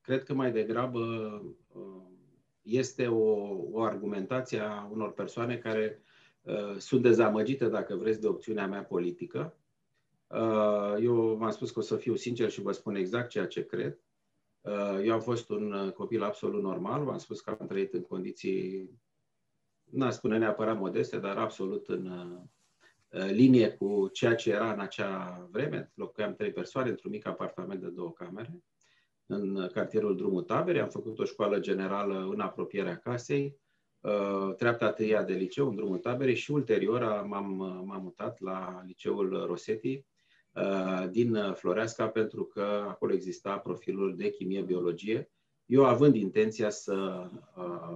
[0.01, 1.01] cred că mai degrabă
[2.69, 6.03] este o, o argumentație a unor persoane care
[6.79, 9.57] sunt dezamăgite, dacă vreți, de opțiunea mea politică.
[11.01, 13.99] Eu v-am spus că o să fiu sincer și vă spun exact ceea ce cred.
[15.05, 18.91] Eu am fost un copil absolut normal, v-am spus că am trăit în condiții
[19.91, 25.49] n-aș spune neapărat modeste, dar absolut în uh, linie cu ceea ce era în acea
[25.51, 25.93] vreme.
[25.95, 28.63] Locuiam trei persoane într-un mic apartament de două camere
[29.29, 30.81] în cartierul Drumul Taberei.
[30.81, 33.59] Am făcut o școală generală în apropierea casei,
[34.01, 39.45] uh, treapta tâia de liceu în Drumul Taberei și ulterior m-am, m-am mutat la liceul
[39.47, 40.05] Rosetti
[40.53, 45.31] uh, din Floreasca pentru că acolo exista profilul de chimie-biologie.
[45.67, 47.29] Eu având intenția să,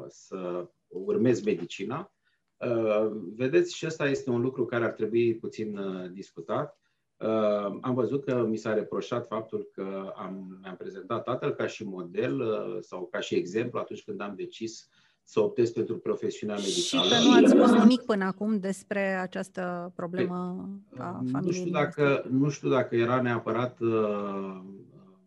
[0.08, 2.12] să urmez medicina.
[2.56, 6.80] Uh, vedeți, și ăsta este un lucru care ar trebui puțin uh, discutat.
[7.22, 11.84] Uh, am văzut că mi s-a reproșat faptul că am, mi-am prezentat tatăl ca și
[11.84, 12.42] model
[12.80, 14.88] sau ca și exemplu atunci când am decis
[15.24, 17.04] să optez pentru profesiunea medicală.
[17.04, 21.40] Și că nu ați spus nimic până acum despre această problemă a familiei.
[21.42, 24.60] Nu știu dacă, nu știu dacă era neapărat uh,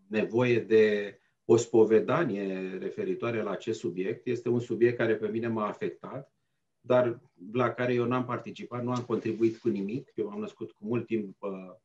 [0.07, 4.27] nevoie de o spovedanie referitoare la acest subiect.
[4.27, 6.33] Este un subiect care pe mine m-a afectat,
[6.81, 7.21] dar
[7.53, 10.11] la care eu n-am participat, nu am contribuit cu nimic.
[10.15, 11.75] Eu am născut cu mult timp uh, uh,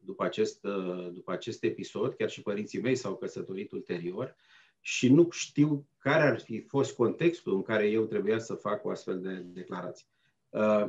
[0.00, 4.36] după acest, uh, după acest episod, chiar și părinții mei s-au căsătorit ulterior
[4.80, 8.90] și nu știu care ar fi fost contextul în care eu trebuia să fac o
[8.90, 10.06] astfel de declarație.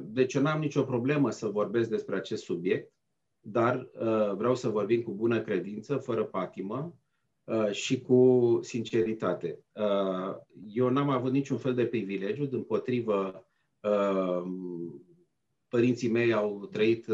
[0.01, 2.91] Deci eu n-am nicio problemă să vorbesc despre acest subiect,
[3.39, 3.89] dar
[4.35, 6.95] vreau să vorbim cu bună credință, fără patimă,
[7.45, 9.59] Uh, și cu sinceritate.
[9.73, 10.35] Uh,
[10.67, 13.45] eu n-am avut niciun fel de privilegiu, din potrivă,
[13.81, 14.43] uh,
[15.75, 17.05] părinții mei au trăit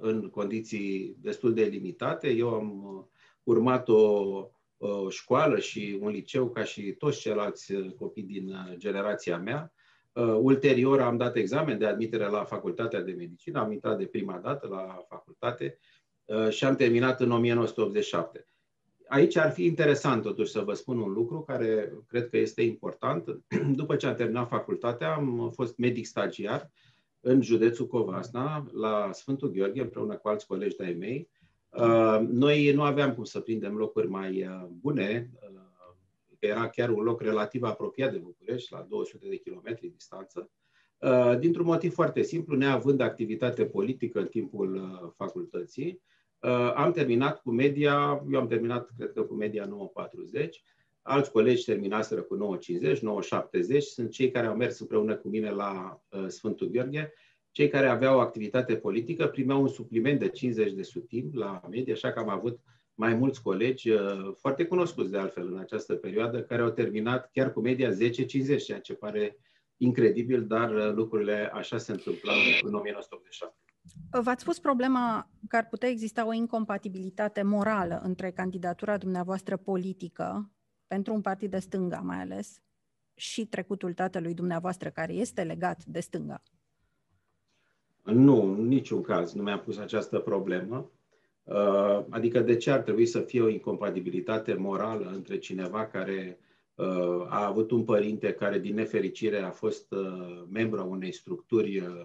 [0.00, 2.28] în condiții destul de limitate.
[2.30, 3.10] Eu am
[3.42, 4.32] urmat o,
[4.76, 9.72] o școală și un liceu ca și toți ceilalți copii din generația mea.
[10.40, 14.66] Ulterior am dat examen de admitere la Facultatea de Medicină, am intrat de prima dată
[14.68, 15.78] la facultate
[16.50, 18.46] și am terminat în 1987
[19.08, 23.24] aici ar fi interesant totuși să vă spun un lucru care cred că este important.
[23.80, 26.70] După ce am terminat facultatea, am fost medic stagiar
[27.26, 31.28] în județul Covasna, la Sfântul Gheorghe, împreună cu alți colegi de-ai mei.
[31.68, 35.60] Uh, noi nu aveam cum să prindem locuri mai uh, bune, uh,
[36.40, 40.50] că era chiar un loc relativ apropiat de București, la 200 de kilometri distanță,
[41.38, 46.02] dintr-un motiv foarte simplu, neavând activitate politică în timpul facultății,
[46.46, 50.48] Uh, am terminat cu media, eu am terminat, cred că cu media 9.40,
[51.06, 56.02] alți colegi terminaseră cu 9.50, 9.70, sunt cei care au mers împreună cu mine la
[56.08, 57.12] uh, Sfântul Gheorghe,
[57.50, 62.12] cei care aveau activitate politică primeau un supliment de 50 de sutim la media, așa
[62.12, 62.60] că am avut
[62.94, 67.52] mai mulți colegi, uh, foarte cunoscuți de altfel în această perioadă, care au terminat chiar
[67.52, 69.38] cu media 10-50, ceea ce pare
[69.76, 73.54] incredibil, dar uh, lucrurile așa se întâmplau în 1987.
[74.22, 80.50] V-ați pus problema că ar putea exista o incompatibilitate morală între candidatura dumneavoastră politică,
[80.86, 82.60] pentru un partid de stânga mai ales,
[83.16, 86.42] și trecutul tatălui dumneavoastră, care este legat de stânga?
[88.02, 90.90] Nu, în niciun caz nu mi-am pus această problemă.
[91.42, 96.38] Uh, adică de ce ar trebui să fie o incompatibilitate morală între cineva care
[96.74, 102.04] uh, a avut un părinte care, din nefericire, a fost uh, membru a unei structuri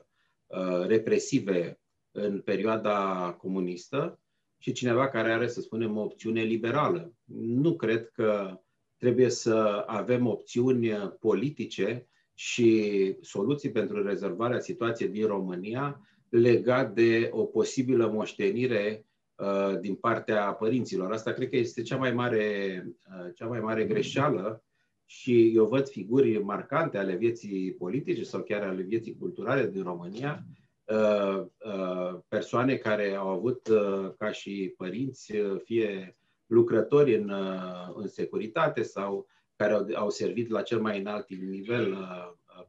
[0.87, 1.79] represive
[2.11, 4.19] în perioada comunistă
[4.57, 7.13] și cineva care are, să spunem, o opțiune liberală.
[7.35, 8.59] Nu cred că
[9.01, 17.43] trebuie să avem opțiuni politice și soluții pentru rezolvarea situației din România legat de o
[17.45, 21.11] posibilă moștenire uh, din partea părinților.
[21.11, 22.45] Asta cred că este cea mai mare,
[22.85, 24.63] uh, cea mai mare greșeală
[25.05, 30.43] și eu văd figuri marcante ale vieții politice sau chiar ale vieții culturale din România,
[30.85, 31.45] uh,
[32.27, 33.69] persoane care au avut
[34.17, 35.33] ca și părinți
[35.63, 36.15] fie
[36.51, 37.31] lucrători în,
[37.95, 41.97] în securitate sau care au, au servit la cel mai înalt nivel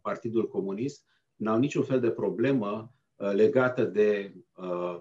[0.00, 2.92] Partidul Comunist, n-au niciun fel de problemă
[3.30, 5.00] legată de uh,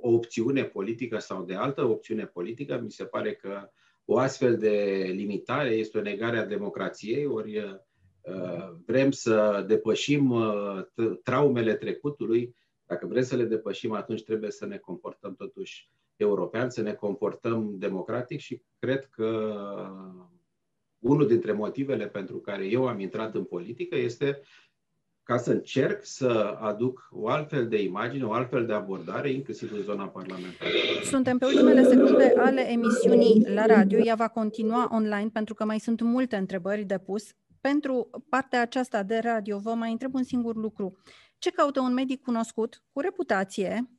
[0.00, 2.80] o opțiune politică sau de altă opțiune politică.
[2.82, 3.70] Mi se pare că
[4.04, 7.78] o astfel de limitare este o negare a democrației, ori uh,
[8.86, 10.84] vrem să depășim uh,
[11.22, 12.54] traumele trecutului.
[12.86, 17.74] Dacă vrem să le depășim, atunci trebuie să ne comportăm totuși european, să ne comportăm
[17.78, 19.54] democratic și cred că
[20.98, 24.40] unul dintre motivele pentru care eu am intrat în politică este
[25.22, 29.82] ca să încerc să aduc o altfel de imagine, o altfel de abordare, inclusiv în
[29.82, 30.70] zona parlamentară.
[31.04, 33.98] Suntem pe ultimele secunde ale emisiunii la radio.
[33.98, 37.24] Ea va continua online pentru că mai sunt multe întrebări de pus.
[37.60, 40.96] Pentru partea aceasta de radio vă mai întreb un singur lucru.
[41.38, 43.97] Ce caută un medic cunoscut, cu reputație, uh,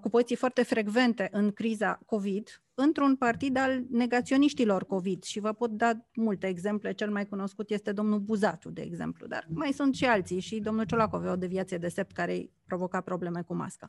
[0.00, 5.70] cu poziții foarte frecvente în criza COVID, într-un partid al negaționiștilor COVID și vă pot
[5.70, 6.92] da multe exemple.
[6.92, 10.84] Cel mai cunoscut este domnul Buzatu, de exemplu, dar mai sunt și alții și domnul
[10.84, 13.88] Ciolacu avea o deviație de sept care îi provoca probleme cu masca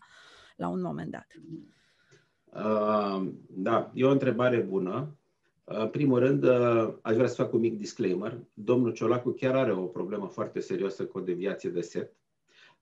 [0.56, 1.28] la un moment dat.
[2.46, 5.18] Uh, da, e o întrebare bună.
[5.64, 8.40] În uh, primul rând, uh, aș vrea să fac un mic disclaimer.
[8.54, 12.16] Domnul Ciolacu chiar are o problemă foarte serioasă cu o deviație de sept.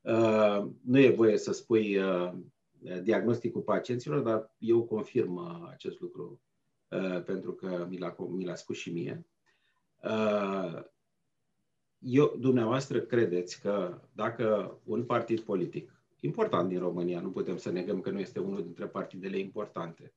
[0.02, 2.32] Uh, nu e voie să spui uh,
[3.02, 6.42] diagnosticul pacienților, dar eu confirm uh, acest lucru
[6.90, 9.26] uh, pentru că mi l-a, mi l-a spus și mie.
[10.04, 10.84] Uh,
[12.00, 18.02] eu, dumneavoastră, credeți că dacă un partid politic, important din România, nu putem să negăm
[18.02, 20.14] că nu este unul dintre partidele importante,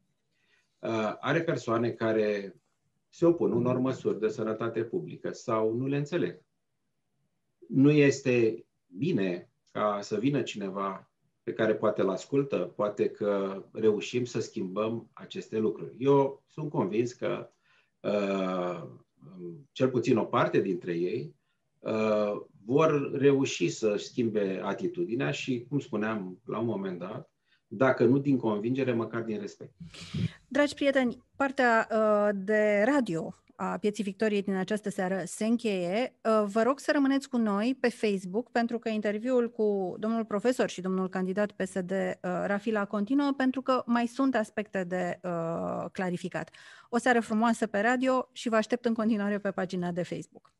[1.20, 2.60] are persoane care
[3.08, 6.42] se opun unor măsuri de sănătate publică sau nu le înțeleg.
[7.68, 11.09] Nu este bine ca să vină cineva
[11.42, 15.96] pe care poate îl ascultă, poate că reușim să schimbăm aceste lucruri.
[15.98, 17.50] Eu sunt convins că
[18.00, 18.82] uh,
[19.72, 21.34] cel puțin o parte dintre ei
[21.78, 27.30] uh, vor reuși să schimbe atitudinea și, cum spuneam la un moment dat,
[27.66, 29.72] dacă nu din convingere, măcar din respect.
[30.48, 36.14] Dragi prieteni, partea uh, de radio a Pieții Victoriei din această seară se încheie.
[36.22, 40.68] Uh, vă rog să rămâneți cu noi pe Facebook, pentru că interviul cu domnul profesor
[40.68, 46.50] și domnul candidat PSD uh, Rafila continuă, pentru că mai sunt aspecte de uh, clarificat.
[46.88, 50.52] O seară frumoasă pe radio și vă aștept în continuare pe pagina de Facebook.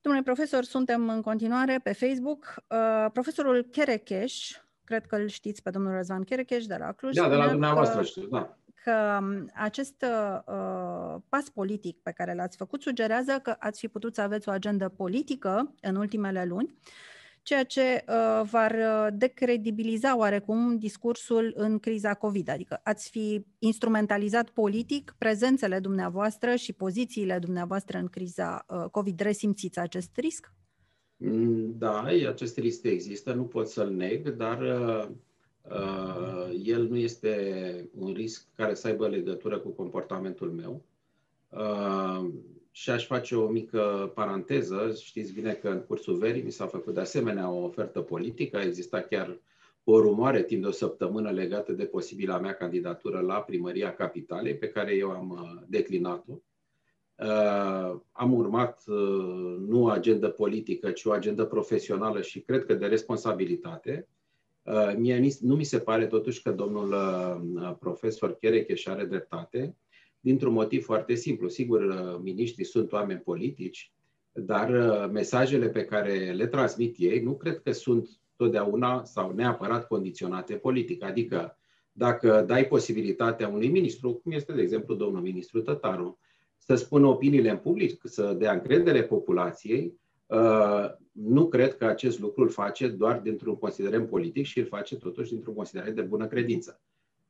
[0.00, 2.54] Domnule profesor, suntem în continuare pe Facebook.
[2.68, 4.50] Uh, profesorul Cherecheș,
[4.84, 7.14] cred că îl știți pe domnul Răzvan Cherecheș de la Cluj.
[7.14, 10.04] Da, de la dumneavoastră știu, da că um, acest
[10.46, 14.52] uh, pas politic pe care l-ați făcut sugerează că ați fi putut să aveți o
[14.52, 16.74] agendă politică în ultimele luni,
[17.42, 22.48] ceea ce uh, va uh, decredibiliza oarecum discursul în criza COVID.
[22.48, 29.20] Adică ați fi instrumentalizat politic prezențele dumneavoastră și pozițiile dumneavoastră în criza uh, COVID.
[29.20, 30.52] Resimțiți acest risc?
[31.16, 35.16] Mm, da, acest risc există, nu pot să-l neg, dar uh, Uh,
[36.64, 40.82] el nu este un risc care să aibă legătură cu comportamentul meu.
[41.50, 42.28] Uh,
[42.70, 44.94] și aș face o mică paranteză.
[45.02, 48.56] Știți bine că în cursul verii mi s-a făcut de asemenea o ofertă politică.
[48.56, 49.38] A existat chiar
[49.84, 54.68] o rumoare timp de o săptămână legată de posibila mea candidatură la primăria capitalei, pe
[54.68, 56.32] care eu am uh, declinat-o.
[57.14, 62.74] Uh, am urmat uh, nu o agendă politică, ci o agendă profesională și cred că
[62.74, 64.08] de responsabilitate.
[64.96, 66.94] Mie nu mi se pare totuși că domnul
[67.80, 69.76] profesor Cherecheș are dreptate,
[70.20, 71.48] dintr-un motiv foarte simplu.
[71.48, 71.82] Sigur,
[72.22, 73.92] miniștrii sunt oameni politici,
[74.32, 74.70] dar
[75.12, 81.02] mesajele pe care le transmit ei nu cred că sunt totdeauna sau neapărat condiționate politic.
[81.04, 81.56] Adică
[81.92, 86.18] dacă dai posibilitatea unui ministru, cum este, de exemplu, domnul ministru Tătaru,
[86.56, 90.01] să spună opiniile în public, să dea încredere populației, uh,
[91.12, 95.30] nu cred că acest lucru îl face doar dintr-un considerent politic și îl face totuși
[95.30, 96.80] dintr-un considerent de bună credință.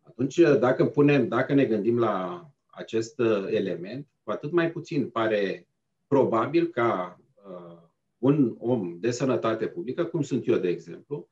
[0.03, 5.67] Atunci, dacă, punem, dacă ne gândim la acest uh, element, cu atât mai puțin pare
[6.07, 7.79] probabil ca uh,
[8.19, 11.29] un om de sănătate publică, cum sunt eu, de exemplu,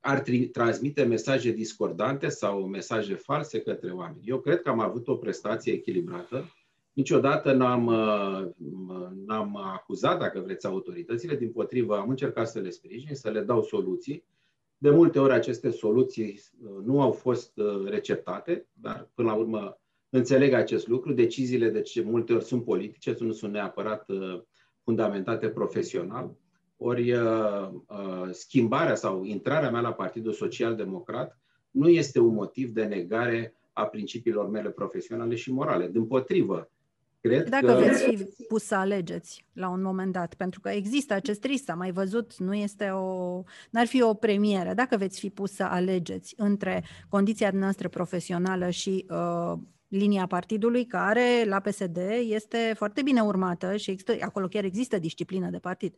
[0.00, 4.20] ar transmite mesaje discordante sau mesaje false către oameni.
[4.24, 6.44] Eu cred că am avut o prestație echilibrată.
[7.00, 8.48] Niciodată n-am, uh,
[9.26, 11.36] n-am acuzat, dacă vreți, autoritățile.
[11.36, 14.24] Din potrivă, am încercat să le sprijin, să le dau soluții.
[14.78, 19.78] De multe ori aceste soluții uh, nu au fost uh, receptate, dar până la urmă
[20.10, 21.12] înțeleg acest lucru.
[21.12, 24.06] Deciziile de ce multe ori sunt politice, nu sunt neapărat
[24.82, 26.36] fundamentate profesional,
[26.76, 31.38] ori uh, uh, schimbarea sau intrarea mea la Partidul Social Democrat
[31.70, 35.88] nu este un motiv de negare a principiilor mele profesionale și morale.
[35.88, 36.70] Din potrivă,
[37.20, 37.72] cred Dacă că...
[37.72, 41.74] veți fi pus să alegeți la un moment dat, pentru că există acest risc, s-a
[41.74, 44.74] mai văzut, nu este o, n-ar fi o premieră.
[44.74, 49.58] Dacă veți fi pus să alegeți între condiția noastră profesională și uh,
[49.88, 51.98] linia partidului, care la PSD
[52.28, 55.94] este foarte bine urmată și există, acolo chiar există disciplină de partid.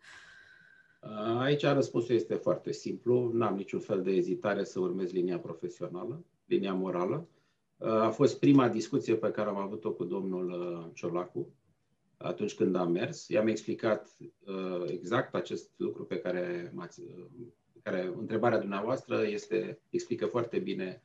[1.39, 3.31] Aici răspunsul este foarte simplu.
[3.33, 7.29] N-am niciun fel de ezitare să urmez linia profesională, linia morală.
[7.85, 11.55] A fost prima discuție pe care am avut-o cu domnul uh, Ciolacu
[12.17, 13.29] atunci când am mers.
[13.29, 14.17] I-am explicat
[14.47, 17.25] uh, exact acest lucru pe care m-ați uh,
[17.83, 21.03] care întrebarea dumneavoastră este, explică foarte bine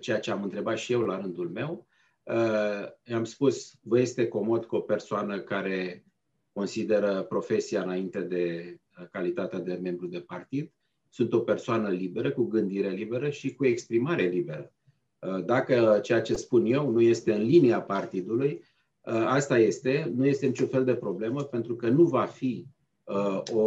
[0.00, 1.86] ceea ce am întrebat și eu la rândul meu.
[2.22, 6.04] Uh, am spus, vă este comod cu o persoană care
[6.52, 10.72] consideră profesia înainte de uh, calitatea de membru de partid.
[11.08, 14.72] Sunt o persoană liberă, cu gândire liberă și cu exprimare liberă.
[15.20, 18.62] Uh, dacă ceea ce spun eu nu este în linia partidului,
[19.26, 22.66] asta este, nu este niciun fel de problemă, pentru că nu va fi
[23.52, 23.60] o,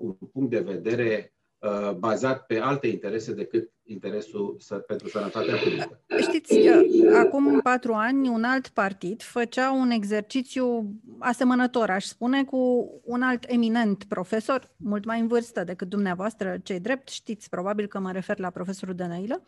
[0.00, 1.34] un punct de vedere
[1.64, 6.00] Uh, bazat pe alte interese decât interesul pentru sănătatea publică.
[6.20, 12.90] Știți, uh, acum patru ani un alt partid făcea un exercițiu asemănător, aș spune, cu
[13.04, 17.98] un alt eminent profesor, mult mai în vârstă decât dumneavoastră, cei drept, știți probabil că
[17.98, 19.42] mă refer la profesorul Dănăilă,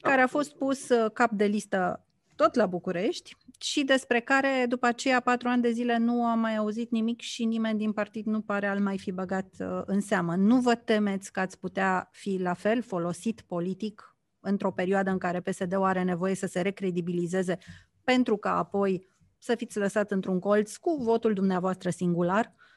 [0.00, 2.04] care a fost pus uh, cap de listă
[2.36, 6.56] tot la București și despre care după aceea patru ani de zile nu am mai
[6.56, 10.36] auzit nimic și nimeni din partid nu pare al mai fi băgat uh, în seamă.
[10.36, 15.40] Nu vă temeți că ați putea fi la fel folosit politic într-o perioadă în care
[15.40, 17.58] PSD-ul are nevoie să se recredibilizeze
[18.04, 22.54] pentru ca apoi să fiți lăsat într-un colț cu votul dumneavoatră singular?
[22.54, 22.69] Uh,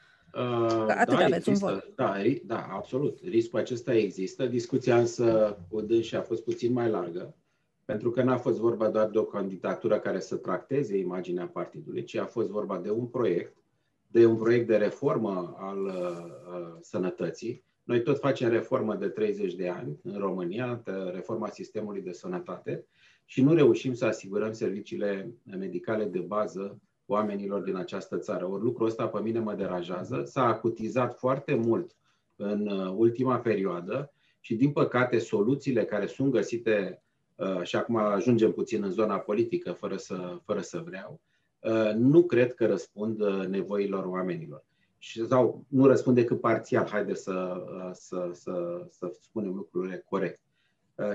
[0.88, 1.94] atât da, aveți există, un vot.
[1.94, 2.14] Da,
[2.44, 3.18] da, absolut.
[3.22, 4.46] Riscul acesta există.
[4.46, 7.34] Discuția însă cu dânsi a fost puțin mai largă
[7.84, 12.14] pentru că n-a fost vorba doar de o candidatură care să tracteze imaginea partidului, ci
[12.14, 13.56] a fost vorba de un proiect,
[14.06, 17.64] de un proiect de reformă al uh, sănătății.
[17.82, 20.82] Noi tot facem reformă de 30 de ani în România,
[21.12, 22.86] reforma sistemului de sănătate
[23.24, 28.46] și nu reușim să asigurăm serviciile medicale de bază oamenilor din această țară.
[28.46, 30.22] Ori lucrul ăsta pe mine mă deranjează.
[30.24, 31.96] S-a acutizat foarte mult
[32.36, 37.04] în uh, ultima perioadă și, din păcate, soluțiile care sunt găsite
[37.36, 41.20] Uh, și acum ajungem puțin în zona politică, fără să, fără să vreau,
[41.58, 44.64] uh, nu cred că răspund uh, nevoilor oamenilor.
[44.98, 50.40] Și, sau nu răspund decât parțial, haide să, să, să, să spunem lucrurile corect.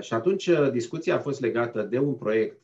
[0.00, 2.60] Și atunci discuția a fost legată de un proiect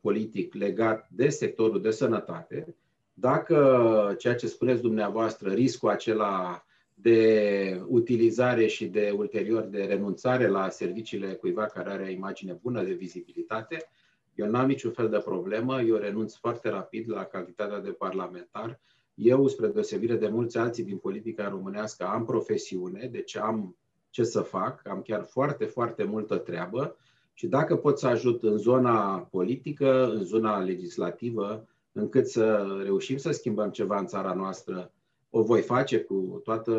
[0.00, 2.76] politic legat de sectorul de sănătate.
[3.14, 6.64] Dacă ceea ce spuneți dumneavoastră, riscul acela
[6.94, 12.92] de utilizare și de ulterior de renunțare la serviciile cuiva care are imagine bună de
[12.92, 13.88] vizibilitate,
[14.34, 18.80] eu n-am niciun fel de problemă, eu renunț foarte rapid la calitatea de parlamentar.
[19.14, 23.76] Eu, spre deosebire de mulți alții din politica românească, am profesiune, deci am
[24.18, 26.96] ce să fac, am chiar foarte, foarte multă treabă
[27.32, 33.30] și dacă pot să ajut în zona politică, în zona legislativă, încât să reușim să
[33.30, 34.92] schimbăm ceva în țara noastră
[35.30, 36.74] o voi face cu toată,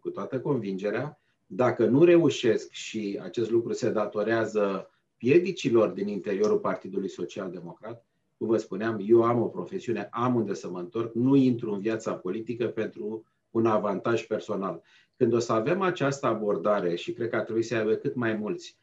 [0.00, 7.08] cu toată convingerea, Dacă nu reușesc și acest lucru se datorează piedicilor din interiorul Partidului
[7.08, 8.04] Social Democrat,
[8.38, 11.80] cum vă spuneam, eu am o profesiune, am unde să mă întorc, nu intru în
[11.80, 14.82] viața politică pentru un avantaj personal.
[15.22, 18.34] Când o să avem această abordare, și cred că ar trebui să aibă cât mai
[18.34, 18.76] mulți,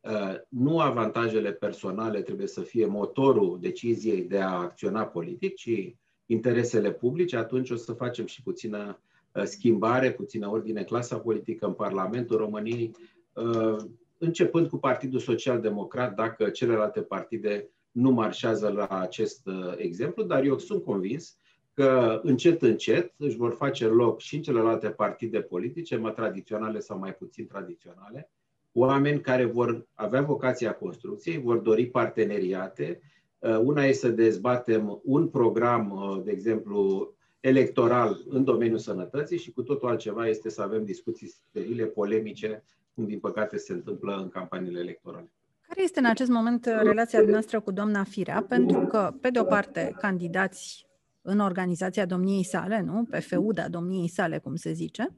[0.00, 5.94] uh, nu avantajele personale trebuie să fie motorul deciziei de a acționa politic, ci
[6.26, 9.00] interesele publice, atunci o să facem și puțină
[9.32, 12.90] uh, schimbare, puțină ordine clasa politică în Parlamentul României,
[13.32, 13.76] uh,
[14.18, 20.58] începând cu Partidul Social Democrat, dacă celelalte partide nu marșează la acest exemplu, dar eu
[20.58, 21.38] sunt convins
[21.74, 26.98] că încet, încet își vor face loc și în celelalte partide politice, mai tradiționale sau
[26.98, 28.30] mai puțin tradiționale,
[28.72, 33.00] oameni care vor avea vocația construcției, vor dori parteneriate.
[33.38, 39.52] Uh, una este să dezbatem un program, uh, de exemplu, electoral în domeniul sănătății și
[39.52, 42.64] cu totul altceva este să avem discuții sterile, polemice,
[42.94, 45.30] cum din păcate se întâmplă în campaniile electorale.
[45.68, 48.44] Care este în acest moment relația noastră cu doamna Firea?
[48.48, 50.86] Pentru că, pe de o parte, candidați
[51.26, 53.04] în organizația domniei sale, nu?
[53.10, 55.08] pe feuda domniei sale, cum se zice,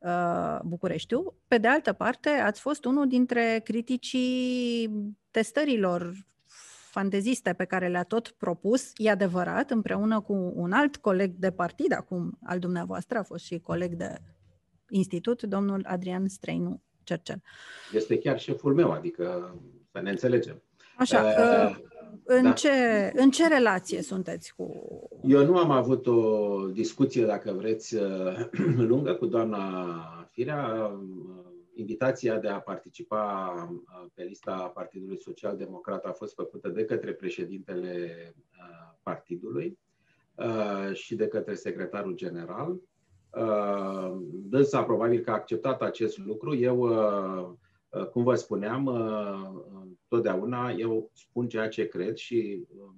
[0.00, 1.34] uh, Bucureștiu.
[1.48, 4.90] Pe de altă parte, ați fost unul dintre criticii
[5.30, 6.12] testărilor
[6.90, 11.92] fanteziste pe care le-a tot propus, e adevărat, împreună cu un alt coleg de partid,
[11.92, 14.18] acum al dumneavoastră, a fost și coleg de
[14.88, 17.42] institut, domnul Adrian Streinu Cercel.
[17.92, 19.54] Este chiar șeful meu, adică
[19.92, 20.62] să ne înțelegem.
[20.96, 21.76] Așa, uh,
[22.24, 22.52] în, da.
[22.52, 22.68] ce,
[23.14, 24.68] în ce relație sunteți cu...
[25.22, 27.96] Eu nu am avut o discuție, dacă vreți,
[28.88, 30.90] lungă cu doamna Firea.
[31.76, 33.54] Invitația de a participa
[34.14, 38.08] pe lista Partidului Social Democrat a fost făcută de către președintele
[39.02, 39.78] partidului
[40.92, 42.80] și de către secretarul general.
[44.22, 46.56] Dânsa probabil că a acceptat acest lucru.
[46.56, 46.88] Eu
[47.94, 52.96] Uh, cum vă spuneam, uh, totdeauna eu spun ceea ce cred și um,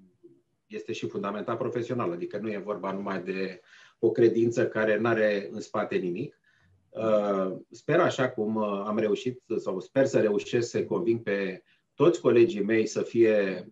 [0.67, 3.61] este și fundamental profesional, adică nu e vorba numai de
[3.99, 6.41] o credință care nu are în spate nimic.
[6.89, 11.62] Uh, sper așa cum am reușit sau sper să reușesc să conving pe
[11.95, 13.69] toți colegii mei să fie,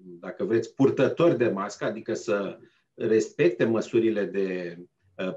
[0.00, 2.58] dacă vreți, purtători de mască, adică să
[2.94, 4.78] respecte măsurile de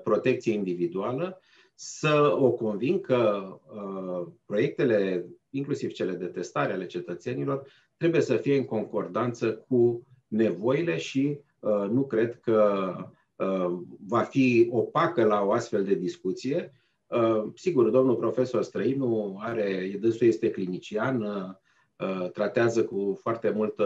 [0.04, 1.42] protecție individuală
[1.84, 3.44] să o convin că
[3.76, 10.98] uh, proiectele, inclusiv cele de testare ale cetățenilor, trebuie să fie în concordanță cu nevoile
[10.98, 12.94] și uh, nu cred că
[13.36, 16.74] uh, va fi opacă la o astfel de discuție.
[17.08, 23.86] Uh, sigur, domnul profesor Străinu are, dânsul este clinician, uh, tratează cu foarte multă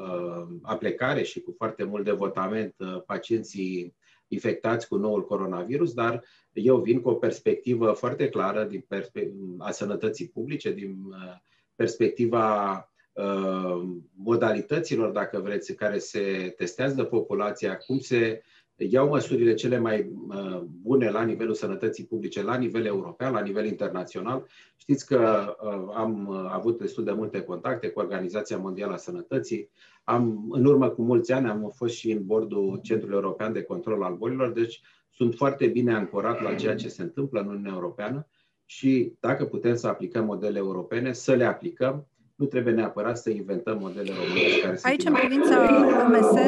[0.00, 3.94] uh, aplecare și cu foarte mult devotament uh, pacienții
[4.28, 9.70] infectați cu noul coronavirus, dar eu vin cu o perspectivă foarte clară din perspe- a
[9.70, 11.36] sănătății publice, din uh,
[11.74, 12.74] perspectiva
[13.12, 13.82] uh,
[14.14, 18.42] modalităților, dacă vreți, care se testează populația, cum se
[18.76, 23.66] iau măsurile cele mai uh, bune la nivelul sănătății publice, la nivel european, la nivel
[23.66, 24.46] internațional.
[24.76, 29.68] Știți că uh, am uh, avut destul de multe contacte cu Organizația Mondială a Sănătății.
[30.04, 34.02] Am, în urmă cu mulți ani am fost și în bordul Centrului European de Control
[34.02, 38.26] al Bolilor, deci sunt foarte bine ancorat la ceea ce se întâmplă în Uniunea Europeană
[38.64, 42.06] și dacă putem să aplicăm modele europene, să le aplicăm
[42.36, 45.62] nu trebuie neapărat să inventăm modele românești care Aici, în privința
[46.04, 46.40] OMS,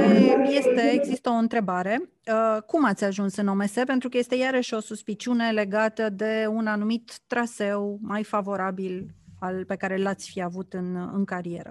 [0.51, 2.11] este, există o întrebare.
[2.27, 3.73] Uh, cum ați ajuns în OMS?
[3.87, 9.07] Pentru că este iarăși o suspiciune legată de un anumit traseu mai favorabil
[9.41, 11.71] al, pe care l-ați fi avut în, în carieră.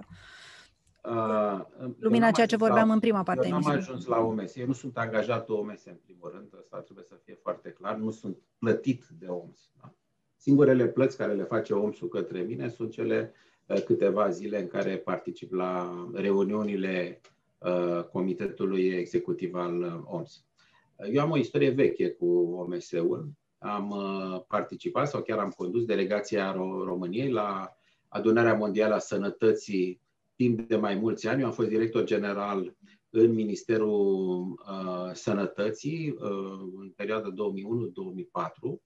[1.04, 1.60] Uh,
[1.98, 3.48] Lumina ceea ce vorbeam la, în prima parte.
[3.48, 4.56] Eu nu am ajuns la OMS.
[4.56, 6.48] Eu nu sunt angajat OMS în primul rând.
[6.60, 7.96] Asta trebuie să fie foarte clar.
[7.96, 9.70] Nu sunt plătit de OMS.
[9.80, 9.92] Da?
[10.36, 13.47] Singurele plăți care le face OMS-ul către mine sunt cele uh, Uh,
[13.84, 17.20] câteva zile în care particip la reuniunile
[17.58, 20.44] uh, Comitetului Executiv al uh, OMS.
[21.12, 23.30] Eu am o istorie veche cu OMS-ul.
[23.58, 23.94] Am
[24.48, 26.52] participat sau chiar am condus delegația
[26.84, 27.76] României la
[28.08, 30.00] Adunarea Mondială a Sănătății
[30.36, 31.40] timp de mai mulți ani.
[31.40, 32.76] Eu am fost director general
[33.10, 37.34] în Ministerul uh, Sănătății uh, în perioada 2001-2004
[38.62, 38.78] Uh,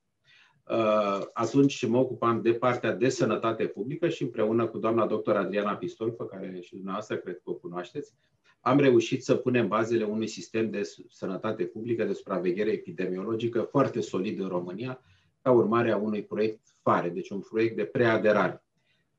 [1.32, 6.10] atunci mă ocupam de partea de sănătate publică și împreună cu doamna doctor Adriana Pistol,
[6.10, 8.12] pe care și dumneavoastră cred că o cunoașteți,
[8.60, 14.40] am reușit să punem bazele unui sistem de sănătate publică, de supraveghere epidemiologică foarte solid
[14.40, 15.02] în România,
[15.42, 18.62] ca urmare a unui proiect FARE, deci un proiect de preaderare.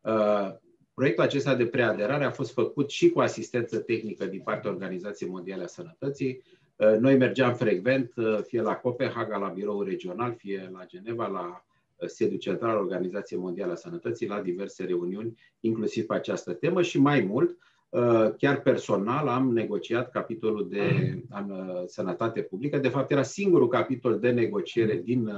[0.01, 0.51] Uh,
[0.93, 5.63] proiectul acesta de preaderare a fost făcut și cu asistență tehnică din partea Organizației Mondiale
[5.63, 6.43] a Sănătății,
[6.99, 8.13] Noi mergeam frecvent,
[8.43, 11.65] fie la Copenhaga, la birou regional, fie la Geneva, la
[12.07, 16.99] sediul central al Organizației Mondiale a Sănătății, la diverse reuniuni, inclusiv pe această temă și
[16.99, 17.57] mai mult,
[18.37, 21.17] chiar personal am negociat capitolul de
[21.85, 22.77] sănătate publică.
[22.77, 25.31] De fapt, era singurul capitol de negociere din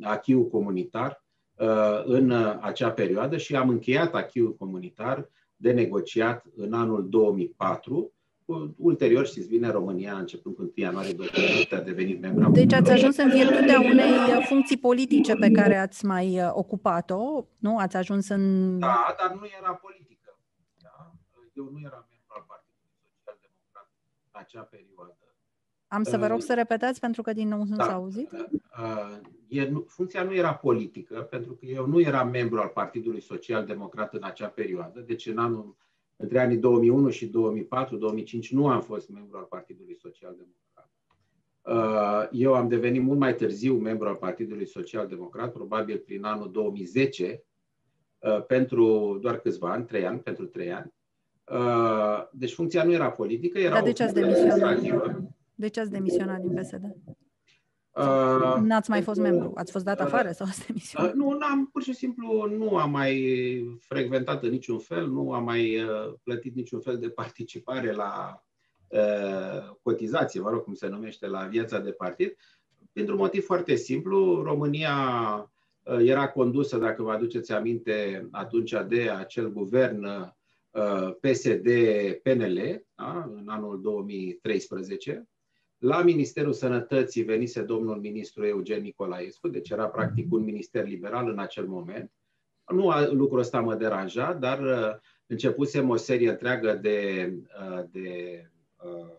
[0.00, 1.24] achiul comunitar
[2.04, 8.12] în acea perioadă și am încheiat achiul comunitar de negociat în anul 2004.
[8.76, 12.50] Ulterior, știți bine, România, începând cu 1 ianuarie 2008, a devenit membru.
[12.50, 17.78] Deci ați ajuns în virtutea unei funcții politice pe care ați mai ocupat-o, nu?
[17.78, 18.78] Ați ajuns în...
[18.78, 20.38] Da, dar nu era politică.
[20.82, 21.12] Da?
[21.52, 23.86] Eu nu eram membru al Partidului Social Democrat
[24.32, 25.14] în acea perioadă.
[25.92, 27.84] Am să vă rog să repetați pentru că din nou nu da.
[27.84, 28.30] s-a auzit.
[29.48, 34.14] E, funcția nu era politică, pentru că eu nu eram membru al Partidului Social Democrat
[34.14, 35.76] în acea perioadă, deci în anul,
[36.20, 37.32] între anii 2001 și 2004-2005
[38.50, 40.90] nu am fost membru al Partidului Social Democrat.
[42.32, 47.44] Eu am devenit mult mai târziu membru al Partidului Social Democrat, probabil prin anul 2010,
[48.46, 50.92] pentru doar câțiva ani, trei ani, pentru trei ani.
[52.32, 54.80] Deci funcția nu era politică, era Dar de ce ați demisionat?
[55.54, 56.96] De ce ați demisionat din PSD?
[58.00, 59.52] Uh, N-ați mai fost membru?
[59.54, 61.08] Ați fost dat afară uh, sau ați demisionat?
[61.08, 65.44] Uh, nu, n-am, pur și simplu nu am mai frecventat în niciun fel, nu am
[65.44, 68.42] mai uh, plătit niciun fel de participare la
[68.88, 72.36] uh, cotizație, mă rog cum se numește, la viața de partid,
[72.92, 74.42] pentru un motiv foarte simplu.
[74.42, 74.94] România
[75.82, 83.48] uh, era condusă, dacă vă aduceți aminte, atunci de acel guvern uh, PSD-PNL, da, în
[83.48, 85.28] anul 2013,
[85.80, 91.38] la Ministerul Sănătății venise domnul ministru Eugen Nicolaescu, deci era practic un minister liberal în
[91.38, 92.12] acel moment.
[92.72, 98.40] Nu lucrul ăsta mă deranja, dar uh, începusem o serie întreagă de, uh, de
[98.84, 99.16] uh,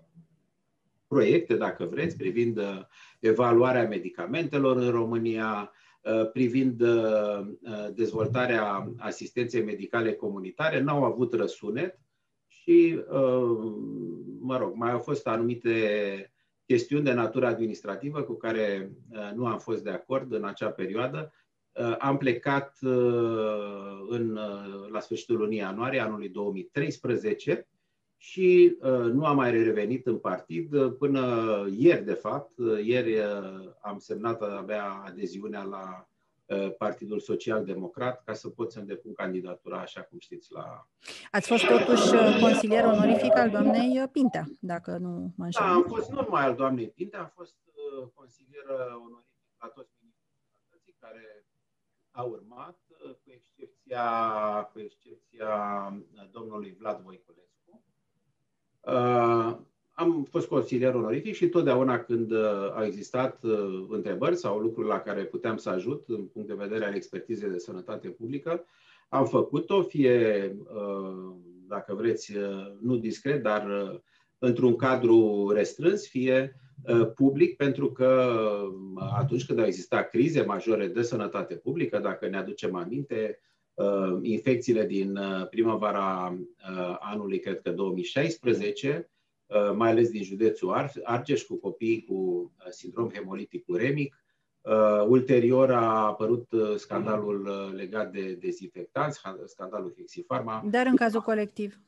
[1.07, 2.59] proiecte, dacă vreți, privind
[3.19, 5.71] evaluarea medicamentelor în România,
[6.33, 6.83] privind
[7.93, 11.99] dezvoltarea asistenței medicale comunitare, n-au avut răsunet
[12.47, 12.99] și,
[14.39, 16.31] mă rog, mai au fost anumite
[16.71, 21.33] chestiuni de natură administrativă cu care uh, nu am fost de acord în acea perioadă.
[21.71, 22.91] Uh, am plecat uh,
[24.09, 24.39] în,
[24.91, 27.67] la sfârșitul lunii ianuarie anului 2013
[28.17, 28.77] și
[29.13, 31.23] nu am mai revenit în partid până
[31.77, 32.51] ieri, de fapt.
[32.83, 33.15] Ieri
[33.81, 36.10] am semnat abia adeziunea la Uh,
[36.77, 40.87] Partidul Social Democrat ca să pot să-mi depun candidatura, așa cum știți, la...
[41.31, 45.65] Ați fost totuși uh, consilier onorific al doamnei uh, Pintea, dacă nu mă înșel.
[45.65, 47.55] Da, am fost nu numai al doamnei Pintea, am fost
[48.13, 48.65] consilier
[49.05, 51.45] onorific la toți ministrii care
[52.11, 52.79] au urmat,
[53.23, 54.05] cu excepția,
[54.73, 55.53] cu excepția
[56.31, 57.83] domnului Vlad Voiculescu
[59.93, 64.99] am fost consilier onorific și totdeauna când uh, au existat uh, întrebări sau lucruri la
[64.99, 68.65] care puteam să ajut în punct de vedere al expertizei de sănătate publică,
[69.09, 71.35] am făcut-o, fie, uh,
[71.67, 72.33] dacă vreți,
[72.81, 73.91] nu discret, dar
[74.37, 76.55] într-un cadru restrâns, fie
[77.15, 78.31] public, pentru că
[79.17, 83.39] atunci când au existat crize majore de sănătate publică, dacă ne aducem aminte,
[84.21, 85.19] infecțiile din
[85.49, 86.37] primăvara
[86.99, 89.10] anului, cred că 2016, Uh,
[89.75, 94.15] mai ales din județul Argeș, cu copii cu uh, sindrom hemolitic uremic.
[94.61, 100.63] Uh, ulterior a apărut scandalul legat de dezinfectanți, scandalul Hexifarma.
[100.69, 101.79] Dar în cazul colectiv,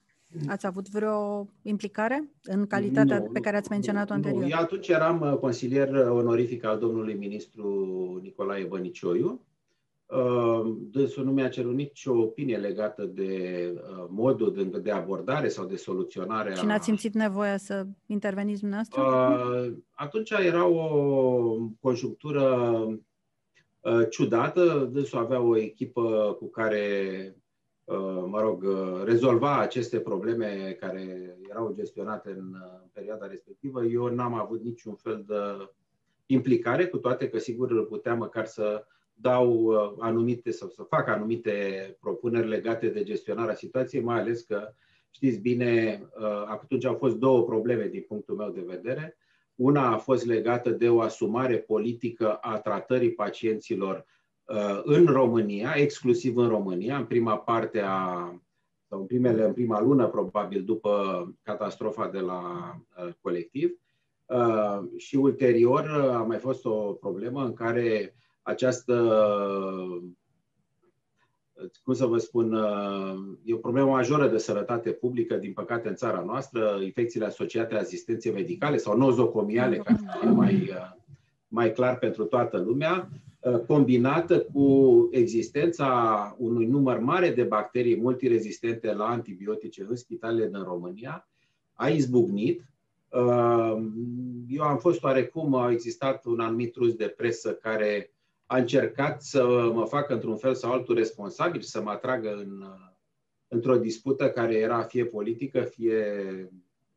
[0.47, 4.41] ați avut vreo implicare în calitatea nu, pe care ați menționat-o anterior?
[4.41, 4.49] Nu.
[4.49, 9.52] Eu atunci eram consilier onorific al domnului ministru Nicolae Bănicioiu Ehm,
[10.91, 15.75] dânsul nu mi-a cerut nicio opinie legată de uh, modul de, de abordare sau de
[15.75, 16.53] soluționare.
[16.53, 19.01] Și n-ați simțit nevoia să interveniți dumneavoastră?
[19.01, 22.45] Uh, atunci era o conjunctură
[23.79, 24.89] uh, ciudată.
[24.91, 27.35] Dânsul avea o echipă cu care,
[28.25, 28.65] mă rog,
[29.03, 32.55] rezolva aceste probleme care erau gestionate în
[32.91, 33.83] perioada respectivă.
[33.83, 35.69] Eu n-am avut niciun fel de
[36.25, 38.85] implicare, cu toate că sigur puteam măcar să
[39.23, 41.53] dau uh, anumite sau să fac anumite
[41.99, 44.73] propuneri legate de gestionarea situației, mai ales că
[45.09, 49.17] știți bine, uh, atunci au fost două probleme din punctul meu de vedere.
[49.55, 54.05] Una a fost legată de o asumare politică a tratării pacienților
[54.45, 58.33] uh, în România, exclusiv în România, în prima parte a
[58.89, 60.91] sau în, primele, în prima lună, probabil, după
[61.41, 62.41] catastrofa de la
[63.21, 63.77] colectiv.
[64.97, 68.93] Și ulterior a mai fost o problemă în care această
[71.83, 72.53] cum să vă spun,
[73.43, 78.31] e o problemă majoră de sănătate publică, din păcate, în țara noastră, infecțiile asociate asistenței
[78.31, 80.69] medicale sau nozocomiale, ca să fie mai,
[81.47, 83.09] mai clar pentru toată lumea,
[83.67, 91.27] combinată cu existența unui număr mare de bacterii multirezistente la antibiotice în spitalele din România,
[91.73, 92.65] a izbucnit.
[94.47, 98.12] Eu am fost oarecum, a existat un anumit trus de presă care
[98.53, 102.63] a încercat să mă facă într-un fel sau altul responsabil, să mă atragă în,
[103.47, 106.05] într-o dispută care era fie politică, fie,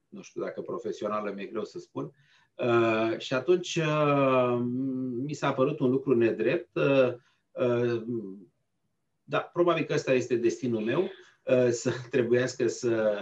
[0.08, 2.12] nu știu dacă profesională, mi-e greu să spun.
[2.54, 4.58] Uh, și atunci uh,
[5.24, 6.76] mi s-a părut un lucru nedrept.
[6.76, 7.14] Uh,
[7.50, 8.02] uh,
[9.22, 13.18] da, probabil că ăsta este destinul meu, uh, să trebuiască să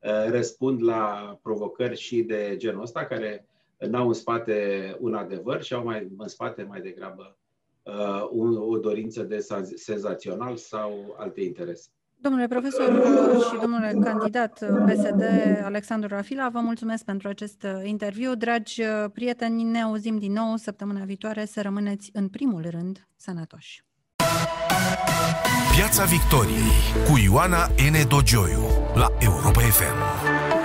[0.00, 5.74] uh, răspund la provocări și de genul ăsta, care n-au în spate un adevăr și
[5.74, 7.38] au mai în spate mai degrabă
[7.84, 11.88] uh, un, o dorință de senzațional sau alte interese.
[12.16, 13.02] Domnule profesor
[13.50, 14.52] și domnule candidat
[14.86, 15.22] PSD
[15.64, 18.34] Alexandru Rafila, vă mulțumesc pentru acest interviu.
[18.34, 18.82] Dragi
[19.12, 21.44] prieteni, ne auzim din nou săptămâna viitoare.
[21.44, 23.84] Să rămâneți în primul rând sănătoși.
[25.76, 26.70] Piața Victoriei
[27.08, 28.08] cu Ioana N.
[28.08, 28.62] Dogioiu
[28.94, 30.63] la Europa FM.